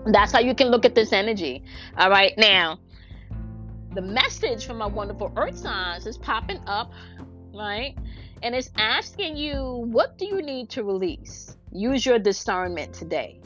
That's 0.06 0.32
how 0.32 0.40
you 0.40 0.54
can 0.54 0.68
look 0.68 0.84
at 0.84 0.94
this 0.94 1.12
energy. 1.12 1.62
All 1.96 2.10
right. 2.10 2.32
Now, 2.36 2.78
the 3.94 4.02
message 4.02 4.66
from 4.66 4.78
my 4.78 4.86
wonderful 4.86 5.32
earth 5.36 5.58
signs 5.58 6.06
is 6.06 6.16
popping 6.16 6.60
up, 6.66 6.92
right? 7.54 7.96
And 8.42 8.54
it's 8.54 8.70
asking 8.76 9.36
you, 9.36 9.86
what 9.90 10.18
do 10.18 10.26
you 10.26 10.42
need 10.42 10.70
to 10.70 10.82
release? 10.82 11.56
Use 11.72 12.04
your 12.04 12.18
discernment 12.18 12.92
today. 12.92 13.40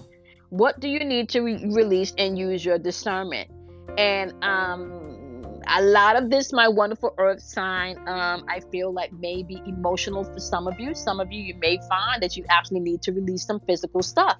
What 0.57 0.81
do 0.81 0.89
you 0.89 1.05
need 1.05 1.29
to 1.31 1.41
re- 1.43 1.67
release 1.67 2.15
and 2.17 2.39
use 2.39 2.65
your 2.65 2.79
discernment? 2.79 3.51
And 3.99 4.33
um, 4.43 5.61
a 5.69 5.83
lot 5.83 6.17
of 6.17 6.31
this, 6.31 6.51
my 6.51 6.67
wonderful 6.67 7.15
earth 7.19 7.43
sign, 7.43 7.99
um, 8.09 8.43
I 8.49 8.61
feel 8.73 8.91
like 8.91 9.13
may 9.13 9.43
be 9.43 9.61
emotional 9.67 10.25
for 10.25 10.41
some 10.41 10.67
of 10.67 10.81
you. 10.81 10.95
Some 10.95 11.21
of 11.21 11.31
you, 11.31 11.43
you 11.43 11.55
may 11.57 11.79
find 11.91 12.23
that 12.23 12.39
you 12.39 12.47
actually 12.49 12.81
need 12.81 13.03
to 13.03 13.13
release 13.13 13.45
some 13.45 13.61
physical 13.67 14.03
stuff. 14.03 14.39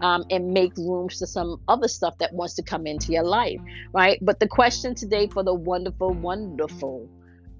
Um, 0.00 0.24
and 0.30 0.52
make 0.52 0.76
room 0.76 1.08
for 1.08 1.26
some 1.26 1.60
other 1.68 1.88
stuff 1.88 2.18
that 2.18 2.32
wants 2.32 2.54
to 2.54 2.62
come 2.62 2.86
into 2.86 3.12
your 3.12 3.22
life, 3.22 3.60
right? 3.92 4.18
But 4.20 4.40
the 4.40 4.48
question 4.48 4.94
today 4.94 5.28
for 5.28 5.44
the 5.44 5.54
wonderful, 5.54 6.10
wonderful 6.10 7.08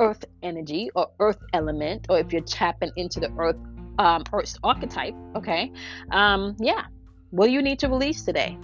earth 0.01 0.25
energy 0.43 0.91
or 0.97 1.11
earth 1.21 1.39
element, 1.53 2.07
or 2.09 2.19
if 2.19 2.33
you're 2.33 2.43
tapping 2.43 2.91
into 2.97 3.21
the 3.21 3.31
earth 3.39 3.57
um, 3.99 4.25
earth 4.33 4.57
archetype, 4.65 5.15
okay, 5.37 5.71
um, 6.11 6.57
yeah, 6.59 6.87
what 7.35 7.47
do 7.47 7.53
you 7.53 7.63
need 7.63 7.81
to 7.81 7.89
release 7.89 8.23
today? 8.23 8.57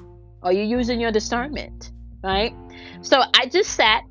Are 0.45 0.53
you 0.53 0.63
using 0.63 1.01
your 1.01 1.11
discernment? 1.11 1.91
Right? 2.23 2.55
So 3.03 3.21
I 3.35 3.47
just 3.47 3.71
sat 3.71 4.05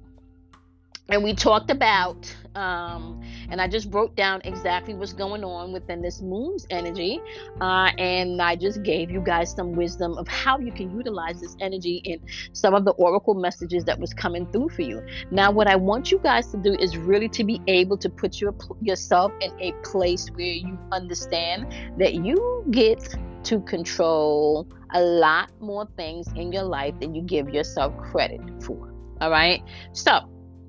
and 1.08 1.24
we 1.24 1.34
talked 1.34 1.72
about 1.72 2.36
um, 2.56 3.22
and 3.50 3.62
I 3.62 3.70
just 3.70 3.90
broke 3.90 4.18
down 4.18 4.42
exactly 4.44 4.94
what's 4.94 5.14
going 5.14 5.46
on 5.46 5.72
within 5.72 6.02
this 6.02 6.22
moon's 6.22 6.68
energy. 6.70 7.22
Uh, 7.62 7.92
and 7.98 8.42
I 8.42 8.58
just 8.58 8.84
gave 8.84 9.10
you 9.10 9.22
guys 9.22 9.54
some 9.54 9.78
wisdom 9.78 10.18
of 10.18 10.28
how 10.28 10.60
you 10.60 10.74
can 10.74 10.92
utilize 10.92 11.40
this 11.40 11.56
energy 11.62 12.02
in 12.04 12.20
some 12.52 12.74
of 12.74 12.84
the 12.84 12.92
oracle 12.92 13.36
messages 13.36 13.86
that 13.86 13.98
was 13.98 14.14
coming 14.14 14.46
through 14.52 14.70
for 14.70 14.82
you. 14.82 15.02
Now, 15.32 15.52
what 15.52 15.68
I 15.68 15.78
want 15.78 16.12
you 16.12 16.20
guys 16.20 16.52
to 16.52 16.58
do 16.58 16.74
is 16.74 16.98
really 16.98 17.30
to 17.30 17.46
be 17.46 17.62
able 17.68 17.98
to 17.98 18.10
put 18.10 18.42
your, 18.42 18.54
yourself 18.82 19.32
in 19.40 19.52
a 19.62 19.72
place 19.84 20.28
where 20.34 20.46
you 20.46 20.78
understand 20.92 21.74
that 21.98 22.16
you 22.16 22.66
get 22.72 23.16
to 23.44 23.60
control 23.62 24.68
a 24.94 25.02
lot 25.02 25.50
more 25.60 25.88
things 25.98 26.28
in 26.36 26.52
your 26.52 26.64
life 26.64 26.94
than 27.00 27.14
you 27.16 27.22
give 27.22 27.50
yourself 27.50 27.96
credit 27.98 28.42
for. 28.64 28.94
All 29.22 29.30
right. 29.32 29.62
So, 29.94 30.20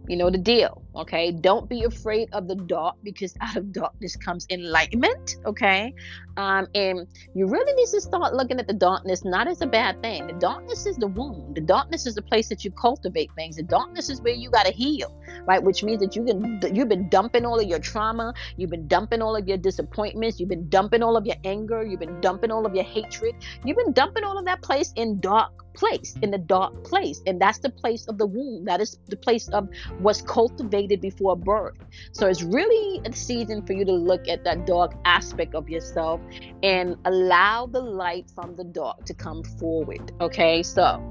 you 0.09 0.16
know 0.16 0.30
the 0.30 0.38
deal, 0.38 0.83
okay? 0.94 1.33
Don't 1.33 1.68
be 1.68 1.85
afraid 1.85 2.29
of 2.33 2.48
the 2.48 2.55
dark 2.55 2.96
because 3.03 3.35
out 3.40 3.57
of 3.57 3.72
darkness 3.72 4.16
comes 4.16 4.46
enlightenment, 4.50 5.37
okay? 5.44 5.94
Um, 6.37 6.68
and 6.74 7.07
you 7.35 7.46
really 7.46 7.72
need 7.74 7.88
to 7.88 8.00
start 8.00 8.35
looking 8.35 8.59
at 8.59 8.66
the 8.66 8.74
darkness 8.74 9.24
not 9.24 9.48
as 9.48 9.61
a 9.61 9.66
bad 9.66 10.00
thing. 10.03 10.26
The 10.26 10.33
darkness 10.35 10.87
is 10.87 10.96
the 10.96 11.07
womb. 11.07 11.53
The 11.55 11.61
darkness 11.61 12.07
is 12.07 12.14
the 12.14 12.22
place 12.22 12.48
that 12.48 12.64
you 12.64 12.70
cultivate 12.70 13.31
things. 13.35 13.57
The 13.57 13.62
darkness 13.62 14.09
is 14.09 14.20
where 14.20 14.33
you 14.33 14.50
got 14.50 14.66
to 14.66 14.72
heal, 14.72 15.14
right? 15.46 15.62
Which 15.62 15.83
means 15.83 16.00
that 16.00 16.16
you 16.16 16.24
can 16.24 16.61
you've 16.74 16.88
been 16.88 17.09
dumping 17.09 17.44
all 17.44 17.59
of 17.59 17.68
your 17.68 17.79
trauma, 17.79 18.33
you've 18.57 18.70
been 18.70 18.88
dumping 18.88 19.22
all 19.22 19.37
of 19.37 19.46
your 19.46 19.59
disappointments, 19.59 20.40
you've 20.40 20.48
been 20.48 20.68
dumping 20.68 21.03
all 21.03 21.16
of 21.16 21.26
your 21.26 21.37
anger, 21.44 21.85
you've 21.85 22.00
been 22.00 22.20
dumping 22.20 22.50
all 22.50 22.64
of 22.64 22.74
your 22.74 22.85
hatred, 22.85 23.35
you've 23.64 23.76
been 23.76 23.92
dumping 23.92 24.24
all 24.24 24.38
of 24.38 24.44
that 24.46 24.62
place 24.62 24.92
in 24.96 25.20
dark 25.20 25.53
place 25.74 26.16
in 26.22 26.31
the 26.31 26.38
dark 26.38 26.85
place 26.85 27.22
and 27.26 27.40
that's 27.40 27.59
the 27.59 27.70
place 27.70 28.07
of 28.09 28.18
the 28.18 28.26
womb 28.26 28.64
that 28.64 28.81
is 28.81 28.98
the 29.07 29.16
place 29.16 29.48
of 29.50 29.68
what's 30.00 30.20
cultivated 30.20 30.89
before 30.96 31.37
birth. 31.37 31.76
So 32.12 32.26
it's 32.26 32.42
really 32.42 33.00
a 33.05 33.12
season 33.12 33.64
for 33.66 33.72
you 33.72 33.85
to 33.85 33.92
look 33.92 34.29
at 34.29 34.44
that 34.44 34.66
dark 34.66 34.94
aspect 35.05 35.55
of 35.55 35.68
yourself 35.68 36.20
and 36.62 36.96
allow 37.05 37.66
the 37.66 37.81
light 37.81 38.31
from 38.35 38.57
the 38.57 38.64
dark 38.64 39.05
to 39.07 39.14
come 39.14 39.42
forward 39.42 40.12
okay? 40.20 40.62
So 40.62 41.03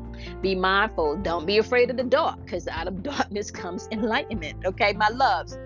be 0.41 0.55
mindful. 0.55 1.17
Don't 1.17 1.45
be 1.45 1.57
afraid 1.57 1.89
of 1.89 1.97
the 1.97 2.03
dark 2.03 2.43
because 2.43 2.67
out 2.67 2.87
of 2.87 3.03
darkness 3.09 3.51
comes 3.51 3.87
enlightenment 3.91 4.65
okay 4.65 4.93
my 4.93 5.09
loves 5.09 5.57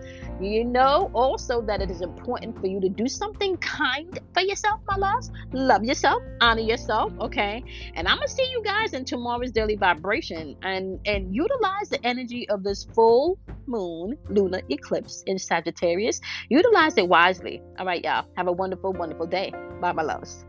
you 0.41 0.65
know 0.65 1.09
also 1.13 1.61
that 1.61 1.81
it 1.81 1.89
is 1.89 2.01
important 2.01 2.59
for 2.59 2.67
you 2.67 2.79
to 2.81 2.89
do 2.89 3.07
something 3.07 3.57
kind 3.57 4.19
for 4.33 4.41
yourself, 4.41 4.79
my 4.87 4.95
loves. 4.97 5.31
Love 5.51 5.83
yourself, 5.83 6.21
honor 6.41 6.61
yourself, 6.61 7.11
okay? 7.19 7.63
And 7.95 8.07
I'm 8.07 8.17
gonna 8.17 8.27
see 8.27 8.49
you 8.51 8.61
guys 8.63 8.93
in 8.93 9.05
tomorrow's 9.05 9.51
daily 9.51 9.75
vibration 9.75 10.55
and 10.63 10.99
and 11.05 11.33
utilize 11.33 11.89
the 11.89 12.05
energy 12.05 12.47
of 12.49 12.63
this 12.63 12.85
full 12.93 13.39
moon 13.67 14.17
lunar 14.29 14.61
eclipse 14.69 15.23
in 15.27 15.39
Sagittarius. 15.39 16.19
Utilize 16.49 16.97
it 16.97 17.07
wisely. 17.07 17.61
All 17.79 17.85
right, 17.85 18.03
y'all. 18.03 18.25
Have 18.37 18.47
a 18.47 18.51
wonderful, 18.51 18.93
wonderful 18.93 19.27
day. 19.27 19.51
Bye, 19.81 19.91
my 19.91 20.03
loves. 20.03 20.45